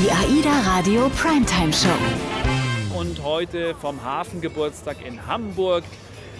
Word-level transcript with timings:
Die 0.00 0.12
AIDA 0.12 0.60
Radio 0.60 1.08
Primetime 1.08 1.72
Show. 1.72 1.88
Und 2.96 3.20
heute 3.24 3.74
vom 3.74 4.00
Hafengeburtstag 4.04 5.04
in 5.04 5.26
Hamburg. 5.26 5.82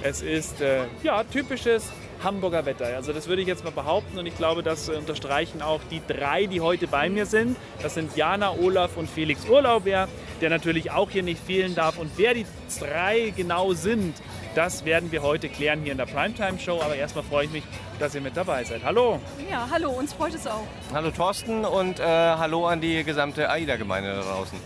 Es 0.01 0.23
ist 0.23 0.61
äh, 0.61 0.85
ja 1.03 1.25
typisches 1.25 1.91
Hamburger 2.23 2.67
Wetter. 2.67 2.87
Also 2.95 3.13
das 3.13 3.27
würde 3.27 3.43
ich 3.43 3.49
jetzt 3.49 3.65
mal 3.65 3.73
behaupten 3.73 4.17
und 4.17 4.27
ich 4.27 4.37
glaube, 4.37 4.63
das 4.63 4.89
unterstreichen 4.89 5.61
auch 5.61 5.81
die 5.91 6.01
drei, 6.07 6.47
die 6.47 6.61
heute 6.61 6.87
bei 6.87 7.11
mir 7.11 7.27
sind. 7.27 7.57
Das 7.83 7.95
sind 7.95 8.17
Jana, 8.17 8.53
Olaf 8.53 8.97
und 8.97 9.11
Felix 9.11 9.45
Urlauber, 9.49 10.07
der 10.41 10.51
natürlich 10.51 10.93
auch 10.93 11.11
hier 11.11 11.25
nicht 11.25 11.43
fehlen 11.45 11.75
darf. 11.75 11.99
Und 11.99 12.13
wer 12.15 12.35
die 12.35 12.47
drei 12.79 13.33
genau 13.37 13.73
sind, 13.73 14.15
das 14.59 14.85
werden 14.85 15.13
wir 15.13 15.23
heute 15.23 15.49
klären 15.49 15.83
hier 15.83 15.93
in 15.93 15.99
der 15.99 16.07
Primetime 16.07 16.59
Show. 16.59 16.81
Aber 16.83 16.97
erstmal 16.97 17.23
freue 17.23 17.45
ich 17.45 17.53
mich, 17.53 17.63
dass 18.01 18.17
ihr 18.17 18.21
mit 18.21 18.37
dabei 18.37 18.65
seid. 18.65 18.83
Hallo. 18.83 19.21
Ja, 19.49 19.69
hallo, 19.71 19.91
uns 19.91 20.13
freut 20.13 20.35
es 20.35 20.49
auch. 20.49 20.65
Hallo 20.93 21.13
Thorsten 21.13 21.65
und 21.65 22.01
äh, 22.01 22.03
hallo 22.03 22.67
an 22.67 22.81
die 22.81 23.05
gesamte 23.05 23.49
AIDA-Gemeinde 23.49 24.17
da 24.17 24.23
draußen. 24.23 24.59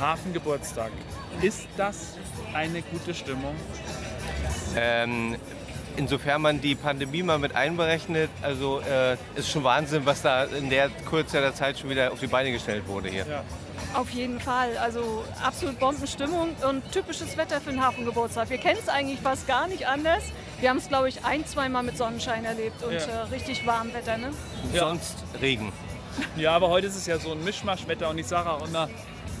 Hafengeburtstag. 0.00 0.90
Ist 1.42 1.68
das 1.76 2.16
eine 2.54 2.80
gute 2.80 3.12
Stimmung? 3.12 3.54
Ähm, 4.74 5.36
insofern 5.98 6.40
man 6.40 6.62
die 6.62 6.74
Pandemie 6.74 7.22
mal 7.22 7.38
mit 7.38 7.54
einberechnet, 7.54 8.30
also 8.40 8.80
äh, 8.80 9.18
ist 9.38 9.50
schon 9.50 9.62
Wahnsinn, 9.62 10.06
was 10.06 10.22
da 10.22 10.44
in 10.44 10.70
der 10.70 10.88
Kürze 10.88 11.42
der 11.42 11.54
Zeit 11.54 11.78
schon 11.78 11.90
wieder 11.90 12.12
auf 12.12 12.20
die 12.20 12.28
Beine 12.28 12.50
gestellt 12.50 12.88
wurde 12.88 13.10
hier. 13.10 13.26
Ja. 13.28 13.44
Auf 13.94 14.10
jeden 14.10 14.38
Fall. 14.40 14.76
Also 14.78 15.24
absolut 15.42 15.78
Bombenstimmung 15.78 16.50
und 16.68 16.90
typisches 16.92 17.36
Wetter 17.36 17.60
für 17.60 17.70
einen 17.70 17.84
Hafengeburtstag. 17.84 18.50
Wir 18.50 18.58
kennen 18.58 18.78
es 18.80 18.88
eigentlich 18.88 19.20
fast 19.20 19.46
gar 19.46 19.66
nicht 19.66 19.86
anders. 19.86 20.22
Wir 20.60 20.70
haben 20.70 20.76
es, 20.78 20.88
glaube 20.88 21.08
ich, 21.08 21.24
ein, 21.24 21.46
zweimal 21.46 21.82
mit 21.82 21.96
Sonnenschein 21.96 22.44
erlebt 22.44 22.82
und 22.82 22.92
Ja. 22.92 22.98
äh, 22.98 23.20
richtig 23.32 23.66
warm 23.66 23.92
Wetter. 23.94 24.18
Ne? 24.18 24.30
Ja. 24.72 24.80
Sonst 24.88 25.16
Regen. 25.40 25.72
Ja, 26.36 26.50
aber 26.56 26.68
heute 26.68 26.88
ist 26.88 26.96
es 26.96 27.06
ja 27.06 27.16
so 27.20 27.30
ein 27.30 27.44
Mischmaschwetter 27.44 28.10
und 28.10 28.18
ich 28.18 28.26
sage 28.26 28.50
auch 28.50 28.66
immer, 28.66 28.88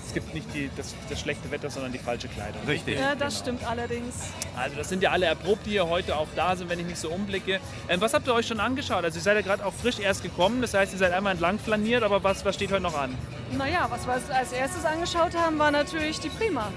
es 0.06 0.14
gibt 0.14 0.32
nicht 0.32 0.46
die, 0.54 0.70
das, 0.76 0.94
das 1.10 1.18
schlechte 1.18 1.50
Wetter, 1.50 1.70
sondern 1.70 1.90
die 1.90 1.98
falsche 1.98 2.28
Kleidung. 2.28 2.62
Richtig. 2.68 3.00
Ja, 3.00 3.16
das 3.16 3.40
stimmt 3.40 3.66
allerdings. 3.68 4.14
Also 4.56 4.76
das 4.76 4.88
sind 4.88 5.02
ja 5.02 5.10
alle 5.10 5.26
erprobt, 5.26 5.66
die 5.66 5.70
hier 5.70 5.88
heute 5.88 6.16
auch 6.16 6.28
da 6.36 6.54
sind, 6.54 6.70
wenn 6.70 6.78
ich 6.78 6.86
mich 6.86 7.00
so 7.00 7.08
umblicke. 7.10 7.58
Ähm, 7.88 8.00
was 8.00 8.14
habt 8.14 8.28
ihr 8.28 8.34
euch 8.34 8.46
schon 8.46 8.60
angeschaut? 8.60 9.02
Also 9.02 9.18
ihr 9.18 9.22
seid 9.22 9.34
ja 9.34 9.42
gerade 9.42 9.66
auch 9.66 9.72
frisch 9.74 9.98
erst 9.98 10.22
gekommen, 10.22 10.62
das 10.62 10.72
heißt, 10.72 10.92
ihr 10.92 10.98
seid 11.00 11.12
einmal 11.12 11.32
entlang 11.32 11.58
flaniert, 11.58 12.04
aber 12.04 12.22
was, 12.22 12.44
was 12.44 12.54
steht 12.54 12.70
heute 12.70 12.82
noch 12.82 12.96
an? 12.96 13.18
Naja, 13.56 13.86
was 13.90 14.06
wir 14.06 14.14
als 14.34 14.52
erstes 14.52 14.84
angeschaut 14.84 15.34
haben, 15.36 15.58
war 15.58 15.70
natürlich 15.70 16.20
die 16.20 16.28
Prima. 16.28 16.68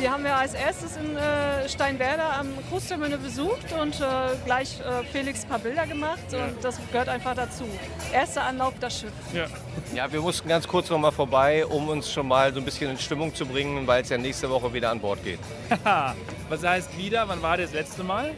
Die 0.00 0.08
haben 0.08 0.24
wir 0.24 0.34
als 0.34 0.54
erstes 0.54 0.96
in 0.96 1.16
äh, 1.16 1.68
Steinwerder 1.68 2.38
am 2.38 2.48
Großterminal 2.70 3.18
besucht 3.18 3.72
und 3.78 4.00
äh, 4.00 4.04
gleich 4.46 4.80
äh, 4.80 5.04
Felix 5.12 5.42
ein 5.42 5.48
paar 5.48 5.58
Bilder 5.58 5.86
gemacht 5.86 6.22
und 6.32 6.64
das 6.64 6.78
gehört 6.90 7.08
einfach 7.08 7.34
dazu. 7.34 7.64
Erster 8.12 8.44
Anlauf 8.44 8.72
das 8.80 9.00
Schiff. 9.00 9.12
Ja. 9.34 9.46
Ja, 9.94 10.10
wir 10.10 10.20
mussten 10.20 10.48
ganz 10.48 10.66
kurz 10.68 10.88
noch 10.88 10.98
mal 10.98 11.10
vorbei, 11.10 11.66
um 11.66 11.88
uns 11.88 12.10
schon 12.10 12.28
mal 12.28 12.52
so 12.54 12.60
ein 12.60 12.64
bisschen 12.64 12.90
in 12.90 12.98
Stimmung 12.98 13.34
zu 13.34 13.44
bringen, 13.44 13.86
weil 13.86 14.02
es 14.02 14.08
ja 14.08 14.16
nächste 14.16 14.48
Woche 14.48 14.72
wieder 14.72 14.90
an 14.90 15.00
Bord 15.00 15.22
geht. 15.24 15.40
was 16.48 16.62
heißt 16.62 16.96
wieder? 16.96 17.28
Wann 17.28 17.42
war 17.42 17.56
das 17.56 17.72
letzte 17.72 18.04
Mal? 18.04 18.32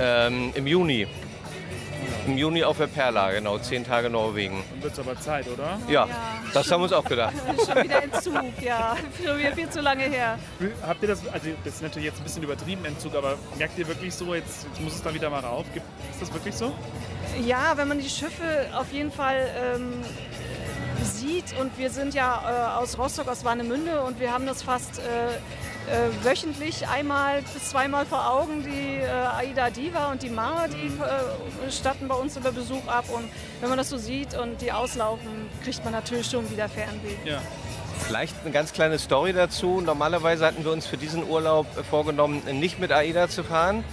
Ähm, 0.00 0.52
Im 0.54 0.66
Juni. 0.66 1.06
Im 2.26 2.36
Juni 2.36 2.64
auf 2.64 2.76
der 2.78 2.88
Perla, 2.88 3.30
genau, 3.30 3.56
zehn 3.58 3.84
Tage 3.84 4.10
Norwegen. 4.10 4.64
Dann 4.72 4.82
wird 4.82 4.92
es 4.94 4.98
aber 4.98 5.18
Zeit, 5.20 5.46
oder? 5.48 5.78
Ja, 5.88 6.06
Ja. 6.06 6.08
das 6.52 6.70
haben 6.70 6.80
wir 6.80 6.84
uns 6.84 6.92
auch 6.92 7.04
gedacht. 7.04 7.34
Schon 7.66 7.84
wieder 7.84 8.02
in 8.02 8.12
Zug, 8.20 8.34
ja. 8.60 8.96
Schon 9.24 9.38
wieder 9.38 9.52
viel 9.52 9.70
zu 9.70 9.80
lange 9.80 10.02
her. 10.04 10.38
Habt 10.84 11.02
ihr 11.02 11.08
das, 11.08 11.20
also 11.28 11.48
das 11.64 11.74
ist 11.74 11.82
natürlich 11.82 12.06
jetzt 12.06 12.18
ein 12.18 12.24
bisschen 12.24 12.42
übertrieben 12.42 12.84
Entzug, 12.84 13.14
aber 13.14 13.36
merkt 13.58 13.78
ihr 13.78 13.86
wirklich 13.86 14.12
so, 14.12 14.34
jetzt, 14.34 14.66
jetzt 14.66 14.80
muss 14.80 14.94
es 14.94 15.02
da 15.02 15.14
wieder 15.14 15.30
mal 15.30 15.40
rauf? 15.40 15.66
Gibt- 15.72 15.86
Ist 16.10 16.22
das 16.22 16.32
wirklich 16.32 16.54
so? 16.54 16.72
Ja, 17.44 17.72
wenn 17.76 17.86
man 17.88 18.00
die 18.00 18.08
Schiffe 18.08 18.66
auf 18.76 18.90
jeden 18.92 19.12
Fall 19.12 19.48
ähm, 19.74 19.92
sieht 21.04 21.54
und 21.60 21.76
wir 21.78 21.90
sind 21.90 22.14
ja 22.14 22.42
äh, 22.76 22.80
aus 22.82 22.98
Rostock, 22.98 23.28
aus 23.28 23.44
Warnemünde 23.44 24.02
und 24.02 24.18
wir 24.18 24.32
haben 24.32 24.46
das 24.46 24.62
fast 24.62 24.98
äh, 24.98 25.02
äh, 25.90 26.24
wöchentlich 26.24 26.88
einmal 26.88 27.42
bis 27.42 27.70
zweimal 27.70 28.06
vor 28.06 28.30
Augen. 28.30 28.62
Die 28.62 28.98
äh, 28.98 29.08
Aida 29.08 29.70
Diva 29.70 30.10
und 30.10 30.22
die 30.22 30.30
Mara, 30.30 30.68
die 30.68 30.86
äh, 30.86 31.70
statten 31.70 32.08
bei 32.08 32.14
uns 32.14 32.36
über 32.36 32.52
Besuch 32.52 32.86
ab 32.86 33.04
und 33.08 33.28
wenn 33.60 33.68
man 33.68 33.78
das 33.78 33.88
so 33.88 33.98
sieht 33.98 34.36
und 34.36 34.60
die 34.60 34.72
auslaufen, 34.72 35.48
kriegt 35.62 35.84
man 35.84 35.92
natürlich 35.92 36.26
schon 36.26 36.50
wieder 36.50 36.68
Fernweh. 36.68 37.16
Ja. 37.24 37.40
Vielleicht 38.00 38.34
eine 38.42 38.52
ganz 38.52 38.72
kleine 38.72 38.98
Story 38.98 39.32
dazu. 39.32 39.80
Normalerweise 39.80 40.44
hatten 40.44 40.64
wir 40.64 40.72
uns 40.72 40.86
für 40.86 40.96
diesen 40.96 41.28
Urlaub 41.28 41.66
äh, 41.78 41.82
vorgenommen, 41.82 42.42
nicht 42.52 42.78
mit 42.78 42.92
AIDA 42.92 43.28
zu 43.28 43.42
fahren. 43.42 43.84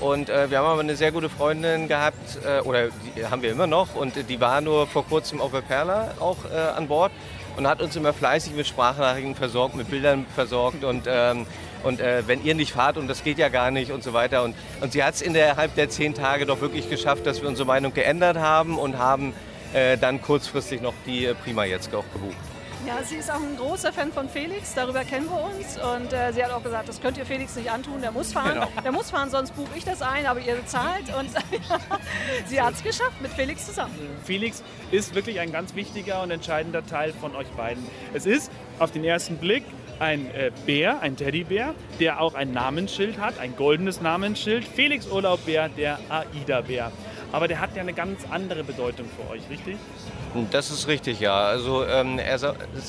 Und 0.00 0.28
äh, 0.28 0.48
wir 0.48 0.58
haben 0.58 0.66
aber 0.66 0.80
eine 0.80 0.94
sehr 0.94 1.10
gute 1.10 1.28
Freundin 1.28 1.88
gehabt, 1.88 2.38
äh, 2.46 2.60
oder 2.60 2.88
die 3.16 3.26
haben 3.26 3.42
wir 3.42 3.50
immer 3.50 3.66
noch, 3.66 3.96
und 3.96 4.16
äh, 4.16 4.22
die 4.22 4.40
war 4.40 4.60
nur 4.60 4.86
vor 4.86 5.04
kurzem 5.04 5.40
auf 5.40 5.50
der 5.50 5.62
Perla 5.62 6.12
auch 6.20 6.36
äh, 6.44 6.56
an 6.56 6.86
Bord 6.86 7.10
und 7.58 7.66
hat 7.66 7.82
uns 7.82 7.96
immer 7.96 8.12
fleißig 8.12 8.54
mit 8.54 8.68
Sprachnachrichten 8.68 9.34
versorgt, 9.34 9.74
mit 9.74 9.90
Bildern 9.90 10.26
versorgt 10.32 10.84
und, 10.84 11.06
ähm, 11.08 11.44
und 11.82 12.00
äh, 12.00 12.22
wenn 12.26 12.44
ihr 12.44 12.54
nicht 12.54 12.72
fahrt 12.72 12.96
und 12.96 13.08
das 13.08 13.24
geht 13.24 13.36
ja 13.36 13.48
gar 13.48 13.72
nicht 13.72 13.90
und 13.90 14.04
so 14.04 14.12
weiter. 14.12 14.44
Und, 14.44 14.54
und 14.80 14.92
sie 14.92 15.02
hat 15.02 15.14
es 15.14 15.22
innerhalb 15.22 15.74
der 15.74 15.90
zehn 15.90 16.14
Tage 16.14 16.46
doch 16.46 16.60
wirklich 16.60 16.88
geschafft, 16.88 17.26
dass 17.26 17.42
wir 17.42 17.48
unsere 17.48 17.66
Meinung 17.66 17.92
geändert 17.92 18.38
haben 18.38 18.78
und 18.78 18.96
haben 18.96 19.34
äh, 19.74 19.98
dann 19.98 20.22
kurzfristig 20.22 20.80
noch 20.80 20.94
die 21.04 21.26
äh, 21.26 21.34
Prima 21.34 21.64
jetzt 21.64 21.92
auch 21.92 22.04
gebucht. 22.12 22.36
Ja, 22.86 23.02
sie 23.02 23.16
ist 23.16 23.30
auch 23.30 23.40
ein 23.40 23.56
großer 23.56 23.92
Fan 23.92 24.12
von 24.12 24.28
Felix, 24.28 24.74
darüber 24.74 25.04
kennen 25.04 25.26
wir 25.26 25.42
uns. 25.42 25.76
Und 25.76 26.12
äh, 26.12 26.32
sie 26.32 26.44
hat 26.44 26.52
auch 26.52 26.62
gesagt, 26.62 26.88
das 26.88 27.00
könnt 27.00 27.18
ihr 27.18 27.26
Felix 27.26 27.56
nicht 27.56 27.70
antun, 27.70 28.00
der 28.00 28.12
muss 28.12 28.32
fahren. 28.32 28.54
Genau. 28.54 28.68
Der 28.82 28.92
muss 28.92 29.10
fahren, 29.10 29.30
sonst 29.30 29.54
buche 29.54 29.76
ich 29.76 29.84
das 29.84 30.00
ein, 30.00 30.26
aber 30.26 30.40
ihr 30.40 30.54
bezahlt. 30.54 31.04
Und 31.18 31.30
sie 32.46 32.60
hat 32.60 32.74
es 32.74 32.82
geschafft 32.82 33.20
mit 33.20 33.32
Felix 33.32 33.66
zusammen. 33.66 33.94
Felix 34.24 34.62
ist 34.90 35.14
wirklich 35.14 35.40
ein 35.40 35.52
ganz 35.52 35.74
wichtiger 35.74 36.22
und 36.22 36.30
entscheidender 36.30 36.86
Teil 36.86 37.12
von 37.12 37.34
euch 37.34 37.48
beiden. 37.48 37.84
Es 38.14 38.26
ist 38.26 38.50
auf 38.78 38.90
den 38.90 39.04
ersten 39.04 39.36
Blick 39.36 39.64
ein 39.98 40.30
äh, 40.30 40.50
Bär, 40.64 41.00
ein 41.00 41.16
Teddybär, 41.16 41.74
der 41.98 42.20
auch 42.20 42.34
ein 42.34 42.52
Namensschild 42.52 43.18
hat, 43.18 43.38
ein 43.38 43.56
goldenes 43.56 44.00
Namensschild. 44.00 44.64
Felix 44.64 45.06
Urlaubbär, 45.06 45.68
der 45.68 45.98
AIDA-Bär. 46.08 46.92
Aber 47.32 47.46
der 47.46 47.60
hat 47.60 47.76
ja 47.76 47.82
eine 47.82 47.92
ganz 47.92 48.20
andere 48.30 48.64
Bedeutung 48.64 49.06
für 49.16 49.30
euch, 49.30 49.42
richtig? 49.50 49.76
Das 50.50 50.70
ist 50.70 50.88
richtig, 50.88 51.20
ja. 51.20 51.38
Also 51.38 51.84
ähm, 51.84 52.18
er, 52.18 52.38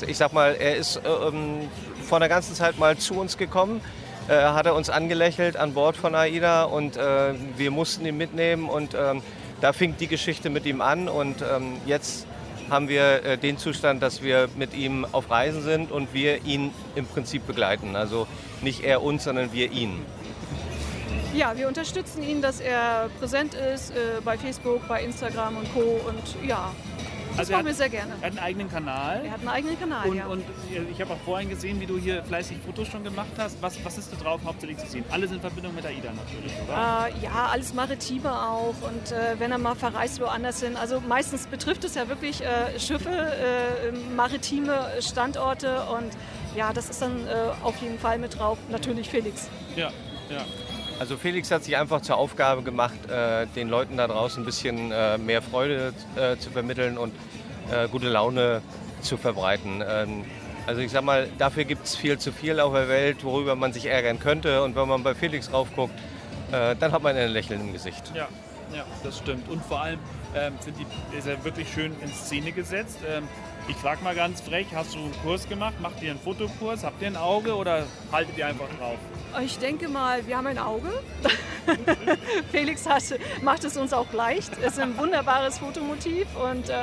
ich 0.06 0.16
sag 0.16 0.32
mal, 0.32 0.54
er 0.54 0.76
ist 0.76 0.96
äh, 0.96 1.08
ähm, 1.08 1.68
vor 2.02 2.16
einer 2.16 2.28
ganzen 2.28 2.54
Zeit 2.54 2.78
mal 2.78 2.96
zu 2.96 3.14
uns 3.14 3.36
gekommen, 3.36 3.82
äh, 4.28 4.34
hat 4.34 4.66
er 4.66 4.74
uns 4.74 4.88
angelächelt 4.88 5.56
an 5.56 5.74
Bord 5.74 5.96
von 5.96 6.14
AIDA 6.14 6.64
und 6.64 6.96
äh, 6.96 7.34
wir 7.56 7.70
mussten 7.70 8.06
ihn 8.06 8.16
mitnehmen 8.16 8.68
und 8.68 8.94
ähm, 8.94 9.22
da 9.60 9.72
fing 9.74 9.96
die 9.98 10.06
Geschichte 10.06 10.48
mit 10.48 10.64
ihm 10.64 10.80
an 10.80 11.08
und 11.08 11.42
ähm, 11.42 11.76
jetzt 11.84 12.26
haben 12.70 12.88
wir 12.88 13.24
äh, 13.24 13.36
den 13.36 13.58
Zustand, 13.58 14.02
dass 14.02 14.22
wir 14.22 14.48
mit 14.56 14.74
ihm 14.74 15.06
auf 15.12 15.30
Reisen 15.30 15.62
sind 15.62 15.90
und 15.90 16.14
wir 16.14 16.44
ihn 16.44 16.72
im 16.94 17.04
Prinzip 17.04 17.46
begleiten. 17.46 17.96
Also 17.96 18.26
nicht 18.62 18.84
er 18.84 19.02
uns, 19.02 19.24
sondern 19.24 19.52
wir 19.52 19.70
ihn. 19.72 20.00
Ja, 21.34 21.56
wir 21.56 21.68
unterstützen 21.68 22.22
ihn, 22.22 22.42
dass 22.42 22.60
er 22.60 23.08
präsent 23.20 23.54
ist 23.54 23.90
äh, 23.92 24.20
bei 24.24 24.36
Facebook, 24.36 24.86
bei 24.88 25.02
Instagram 25.04 25.58
und 25.58 25.72
Co. 25.72 25.80
Und 26.08 26.46
ja, 26.46 26.72
das 27.30 27.38
Also 27.38 27.52
machen 27.52 27.66
wir 27.66 27.70
hat- 27.70 27.78
sehr 27.78 27.88
gerne. 27.88 28.12
Er 28.20 28.26
hat 28.26 28.30
einen 28.30 28.38
eigenen 28.40 28.68
Kanal. 28.68 29.22
Er 29.24 29.30
hat 29.30 29.38
einen 29.38 29.48
eigenen 29.48 29.78
Kanal, 29.78 30.08
Und, 30.08 30.16
ja. 30.16 30.26
und 30.26 30.42
ich 30.90 31.00
habe 31.00 31.12
auch 31.12 31.18
vorhin 31.24 31.48
gesehen, 31.48 31.80
wie 31.80 31.86
du 31.86 31.96
hier 31.98 32.24
fleißig 32.24 32.56
Fotos 32.66 32.88
schon 32.88 33.04
gemacht 33.04 33.28
hast. 33.38 33.62
Was, 33.62 33.82
was 33.84 33.96
ist 33.96 34.12
da 34.12 34.16
drauf 34.16 34.40
hauptsächlich 34.44 34.78
zu 34.78 34.86
sehen? 34.88 35.04
Alles 35.12 35.30
in 35.30 35.40
Verbindung 35.40 35.72
mit 35.76 35.86
AIDA 35.86 36.10
natürlich, 36.12 36.52
oder? 36.66 37.08
Äh, 37.14 37.24
ja, 37.24 37.48
alles 37.52 37.72
Maritime 37.74 38.32
auch 38.32 38.74
und 38.82 39.12
äh, 39.12 39.38
wenn 39.38 39.52
er 39.52 39.58
mal 39.58 39.76
verreist 39.76 40.20
woanders 40.20 40.60
hin. 40.60 40.76
Also 40.76 41.00
meistens 41.00 41.46
betrifft 41.46 41.84
es 41.84 41.94
ja 41.94 42.08
wirklich 42.08 42.42
äh, 42.42 42.76
Schiffe, 42.80 43.08
äh, 43.08 43.92
maritime 44.16 44.88
Standorte 45.00 45.82
und 45.96 46.10
ja, 46.56 46.72
das 46.72 46.90
ist 46.90 47.00
dann 47.00 47.24
äh, 47.28 47.30
auf 47.62 47.80
jeden 47.80 48.00
Fall 48.00 48.18
mit 48.18 48.36
drauf. 48.36 48.58
Natürlich 48.68 49.08
Felix. 49.08 49.48
Ja, 49.76 49.90
ja. 50.28 50.40
Also 51.00 51.16
Felix 51.16 51.50
hat 51.50 51.64
sich 51.64 51.78
einfach 51.78 52.02
zur 52.02 52.18
Aufgabe 52.18 52.62
gemacht, 52.62 53.10
äh, 53.10 53.46
den 53.56 53.70
Leuten 53.70 53.96
da 53.96 54.06
draußen 54.06 54.42
ein 54.42 54.44
bisschen 54.44 54.92
äh, 54.92 55.16
mehr 55.16 55.40
Freude 55.40 55.94
äh, 56.14 56.36
zu 56.36 56.50
vermitteln 56.50 56.98
und 56.98 57.12
gute 57.92 58.08
Laune 58.08 58.62
zu 59.00 59.16
verbreiten. 59.16 59.82
Ähm, 59.88 60.24
also 60.66 60.80
ich 60.80 60.90
sag 60.90 61.04
mal, 61.04 61.28
dafür 61.38 61.64
gibt 61.64 61.86
es 61.86 61.94
viel 61.94 62.18
zu 62.18 62.32
viel 62.32 62.58
auf 62.58 62.74
der 62.74 62.88
Welt, 62.88 63.22
worüber 63.22 63.54
man 63.54 63.72
sich 63.72 63.86
ärgern 63.86 64.18
könnte. 64.18 64.64
Und 64.64 64.74
wenn 64.74 64.88
man 64.88 65.04
bei 65.04 65.14
Felix 65.14 65.52
raufguckt, 65.52 65.94
dann 66.50 66.92
hat 66.92 67.02
man 67.02 67.16
ein 67.16 67.30
Lächeln 67.30 67.60
im 67.60 67.72
Gesicht. 67.72 68.10
Ja, 68.12 68.26
ja, 68.74 68.84
das 69.04 69.18
stimmt. 69.18 69.48
Und 69.48 69.64
vor 69.64 69.82
allem 69.82 70.00
ähm, 70.34 70.54
sind 70.58 70.76
die, 70.78 71.16
ist 71.16 71.28
er 71.28 71.44
wirklich 71.44 71.72
schön 71.72 71.94
in 72.00 72.12
Szene 72.12 72.50
gesetzt. 72.50 72.98
Ähm, 73.08 73.28
ich 73.70 73.76
frage 73.76 74.02
mal 74.02 74.16
ganz 74.16 74.40
frech, 74.40 74.66
hast 74.74 74.94
du 74.94 74.98
einen 74.98 75.14
Kurs 75.22 75.48
gemacht? 75.48 75.80
Macht 75.80 76.02
ihr 76.02 76.10
einen 76.10 76.18
Fotokurs? 76.18 76.82
Habt 76.82 77.00
ihr 77.02 77.06
ein 77.06 77.16
Auge 77.16 77.54
oder 77.54 77.84
haltet 78.10 78.36
ihr 78.36 78.46
einfach 78.46 78.66
drauf? 78.78 78.98
Ich 79.44 79.58
denke 79.58 79.88
mal, 79.88 80.26
wir 80.26 80.36
haben 80.36 80.48
ein 80.48 80.58
Auge. 80.58 80.88
Felix 82.50 82.84
hat, 82.88 83.04
macht 83.42 83.62
es 83.62 83.76
uns 83.76 83.92
auch 83.92 84.12
leicht. 84.12 84.50
Es 84.60 84.72
ist 84.72 84.80
ein 84.80 84.98
wunderbares 84.98 85.58
Fotomotiv 85.58 86.26
und 86.34 86.68
äh, 86.68 86.74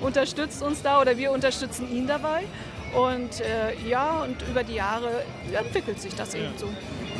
unterstützt 0.00 0.62
uns 0.62 0.80
da 0.80 1.02
oder 1.02 1.18
wir 1.18 1.30
unterstützen 1.30 1.94
ihn 1.94 2.06
dabei. 2.06 2.44
Und 2.94 3.40
äh, 3.40 3.74
ja, 3.86 4.22
und 4.22 4.42
über 4.48 4.64
die 4.64 4.74
Jahre 4.74 5.22
entwickelt 5.52 6.00
sich 6.00 6.14
das 6.14 6.34
eben 6.34 6.56
so. 6.56 6.68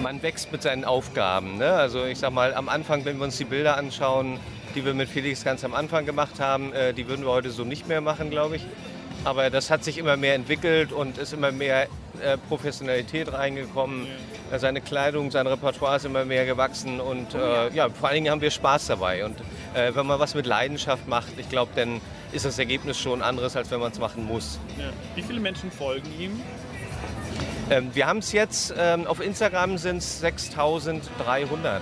Man 0.03 0.23
wächst 0.23 0.51
mit 0.51 0.63
seinen 0.63 0.87
Aufgaben. 0.87 1.59
Ne? 1.59 1.71
Also 1.71 2.07
ich 2.07 2.19
sag 2.19 2.33
mal, 2.33 2.55
am 2.55 2.71
Anfang, 2.71 3.05
wenn 3.05 3.19
wir 3.19 3.25
uns 3.25 3.37
die 3.37 3.45
Bilder 3.45 3.77
anschauen, 3.77 4.41
die 4.75 4.85
wir 4.85 4.95
mit 4.95 5.09
Felix 5.09 5.45
ganz 5.45 5.63
am 5.63 5.75
Anfang 5.75 6.07
gemacht 6.07 6.41
haben, 6.41 6.73
äh, 6.73 6.95
die 6.95 7.07
würden 7.07 7.27
wir 7.27 7.33
heute 7.33 7.51
so 7.51 7.65
nicht 7.65 7.87
mehr 7.87 8.01
machen, 8.01 8.31
glaube 8.31 8.57
ich. 8.57 8.63
Aber 9.25 9.51
das 9.51 9.71
hat 9.71 9.85
sich 9.85 9.99
immer 9.99 10.17
mehr 10.17 10.35
entwickelt 10.35 10.93
und 10.93 11.19
ist 11.19 11.33
immer 11.33 11.53
mehr 11.53 11.89
äh, 12.23 12.39
Professionalität 12.49 13.33
reingekommen. 13.33 14.07
Ja. 14.51 14.59
Seine 14.59 14.81
Kleidung, 14.81 15.31
sein 15.31 15.47
Repertoire 15.47 15.97
ist 15.97 16.07
immer 16.07 16.25
mehr 16.25 16.45
gewachsen 16.47 17.01
und 17.01 17.35
äh, 17.35 17.71
ja, 17.73 17.89
vor 17.89 18.09
allen 18.09 18.17
Dingen 18.17 18.31
haben 18.31 18.41
wir 18.41 18.51
Spaß 18.51 18.87
dabei. 18.89 19.25
Und 19.25 19.39
äh, 19.75 19.95
wenn 19.95 20.07
man 20.07 20.19
was 20.19 20.35
mit 20.35 20.47
Leidenschaft 20.47 21.07
macht, 21.07 21.39
ich 21.39 21.49
glaube, 21.49 21.71
dann 21.77 22.01
ist 22.33 22.45
das 22.47 22.59
Ergebnis 22.59 22.99
schon 22.99 23.23
anderes, 23.23 23.57
als 23.57 23.71
wenn 23.71 23.81
man 23.81 23.93
es 23.93 23.99
machen 23.99 24.27
muss. 24.27 24.59
Ja. 24.79 24.87
Wie 25.15 25.23
viele 25.23 25.41
Menschen 25.41 25.71
folgen 25.71 26.09
ihm? 26.19 26.41
Ähm, 27.71 27.91
wir 27.95 28.07
haben 28.07 28.19
es 28.19 28.33
jetzt, 28.33 28.75
ähm, 28.77 29.07
auf 29.07 29.21
Instagram 29.21 29.79
sind 29.79 29.99
es 29.99 30.21
6300. 30.21 31.81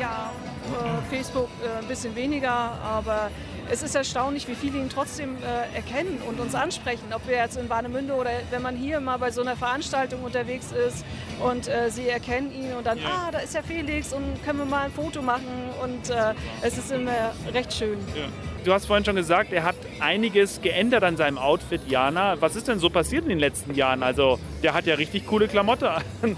Ja, 0.00 0.32
äh, 0.64 1.14
Facebook 1.14 1.48
äh, 1.62 1.82
ein 1.82 1.88
bisschen 1.88 2.14
weniger, 2.14 2.50
aber 2.52 3.30
es 3.70 3.82
ist 3.82 3.94
erstaunlich, 3.94 4.48
wie 4.48 4.54
viele 4.54 4.78
ihn 4.78 4.88
trotzdem 4.88 5.36
äh, 5.36 5.76
erkennen 5.76 6.20
und 6.28 6.40
uns 6.40 6.54
ansprechen. 6.54 7.12
Ob 7.14 7.26
wir 7.26 7.36
jetzt 7.36 7.56
in 7.56 7.68
Warnemünde 7.68 8.14
oder 8.14 8.30
wenn 8.50 8.62
man 8.62 8.76
hier 8.76 9.00
mal 9.00 9.18
bei 9.18 9.30
so 9.30 9.42
einer 9.42 9.56
Veranstaltung 9.56 10.22
unterwegs 10.22 10.72
ist 10.72 11.04
und 11.40 11.68
äh, 11.68 11.90
sie 11.90 12.08
erkennen 12.08 12.52
ihn 12.52 12.74
und 12.74 12.86
dann, 12.86 12.98
ja. 12.98 13.04
ah, 13.08 13.30
da 13.30 13.38
ist 13.38 13.54
ja 13.54 13.62
Felix 13.62 14.12
und 14.12 14.42
können 14.44 14.58
wir 14.58 14.66
mal 14.66 14.86
ein 14.86 14.92
Foto 14.92 15.22
machen 15.22 15.70
und 15.82 16.10
äh, 16.10 16.34
es 16.62 16.78
ist 16.78 16.92
immer 16.92 17.32
recht 17.52 17.72
schön. 17.72 17.98
Ja. 18.14 18.26
Du 18.64 18.72
hast 18.72 18.86
vorhin 18.86 19.04
schon 19.04 19.16
gesagt, 19.16 19.52
er 19.52 19.62
hat 19.62 19.76
einiges 20.00 20.62
geändert 20.62 21.04
an 21.04 21.18
seinem 21.18 21.36
Outfit, 21.36 21.82
Jana. 21.86 22.40
Was 22.40 22.56
ist 22.56 22.66
denn 22.66 22.78
so 22.78 22.88
passiert 22.88 23.24
in 23.24 23.28
den 23.28 23.38
letzten 23.38 23.74
Jahren? 23.74 24.02
Also, 24.02 24.38
der 24.62 24.72
hat 24.72 24.86
ja 24.86 24.94
richtig 24.94 25.26
coole 25.26 25.48
Klamotte 25.48 25.90
an. 25.90 26.02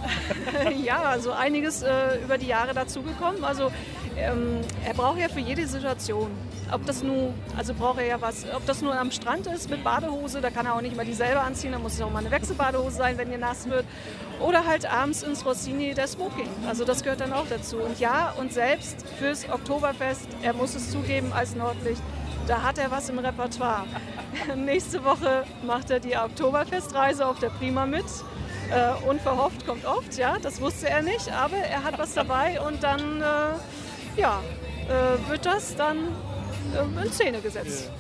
ja, 0.85 1.03
also 1.03 1.31
einiges 1.31 1.83
äh, 1.83 2.19
über 2.25 2.37
die 2.37 2.49
Jahre 2.49 2.75
dazugekommen. 2.75 3.45
Also, 3.45 3.71
ähm, 4.19 4.61
er 4.85 4.95
braucht 4.95 5.19
ja 5.19 5.29
für 5.29 5.41
jede 5.41 5.67
Situation. 5.67 6.31
Ob 6.73 6.85
das 6.85 7.03
nur, 7.03 7.33
also 7.57 7.75
braucht 7.75 7.99
er 7.99 8.07
ja 8.07 8.21
was, 8.21 8.45
ob 8.55 8.67
das 8.67 8.83
nur 8.83 8.99
am 8.99 9.13
Strand 9.13 9.47
ist 9.47 9.71
mit 9.71 9.85
Badehose, 9.85 10.41
da 10.41 10.51
kann 10.51 10.67
er 10.67 10.75
auch 10.75 10.81
nicht 10.81 10.97
mal 10.97 11.07
dieselbe 11.07 11.41
anziehen, 11.41 11.73
da 11.73 11.79
muss 11.79 11.95
es 11.95 12.03
auch 12.03 12.11
mal 12.11 12.19
eine 12.19 12.31
Wechselbadehose 12.31 12.97
sein, 12.97 13.19
wenn 13.19 13.31
ihr 13.31 13.39
nass 13.39 13.69
wird. 13.69 13.85
Oder 14.41 14.67
halt 14.67 14.91
abends 14.91 15.23
ins 15.23 15.45
Rossini 15.45 15.95
der 15.95 16.09
Smoking. 16.09 16.49
Also 16.67 16.85
das 16.85 17.03
gehört 17.03 17.21
dann 17.21 17.33
auch 17.33 17.47
dazu. 17.49 17.77
Und 17.77 18.01
ja, 18.01 18.35
und 18.39 18.53
selbst 18.53 19.05
fürs 19.19 19.49
Oktoberfest, 19.49 20.27
er 20.43 20.55
muss 20.55 20.75
es 20.75 20.91
zugeben 20.91 21.33
als 21.33 21.55
Nordlicht, 21.55 22.03
da 22.47 22.63
hat 22.63 22.79
er 22.79 22.91
was 22.91 23.09
im 23.09 23.19
Repertoire. 23.19 23.85
Nächste 24.57 25.05
Woche 25.05 25.45
macht 25.65 25.91
er 25.91 26.01
die 26.01 26.17
Oktoberfestreise 26.17 27.27
auf 27.27 27.39
der 27.39 27.51
Prima 27.51 27.87
mit. 27.87 28.05
Äh, 28.71 29.09
unverhofft 29.09 29.65
kommt 29.65 29.85
oft, 29.85 30.19
ja, 30.19 30.39
das 30.43 30.61
wusste 30.61 30.89
er 30.89 31.01
nicht, 31.01 31.31
aber 31.33 31.57
er 31.57 31.85
hat 31.85 31.99
was 31.99 32.15
dabei 32.15 32.61
und 32.61 32.83
dann, 32.83 33.21
äh, 33.21 33.25
ja, 34.17 34.43
äh, 34.89 35.31
wird 35.31 35.47
das 35.47 35.77
dann 35.77 36.09
äh, 36.75 37.05
in 37.05 37.13
Szene 37.13 37.41
gesetzt. 37.41 37.87
Ja. 37.87 37.93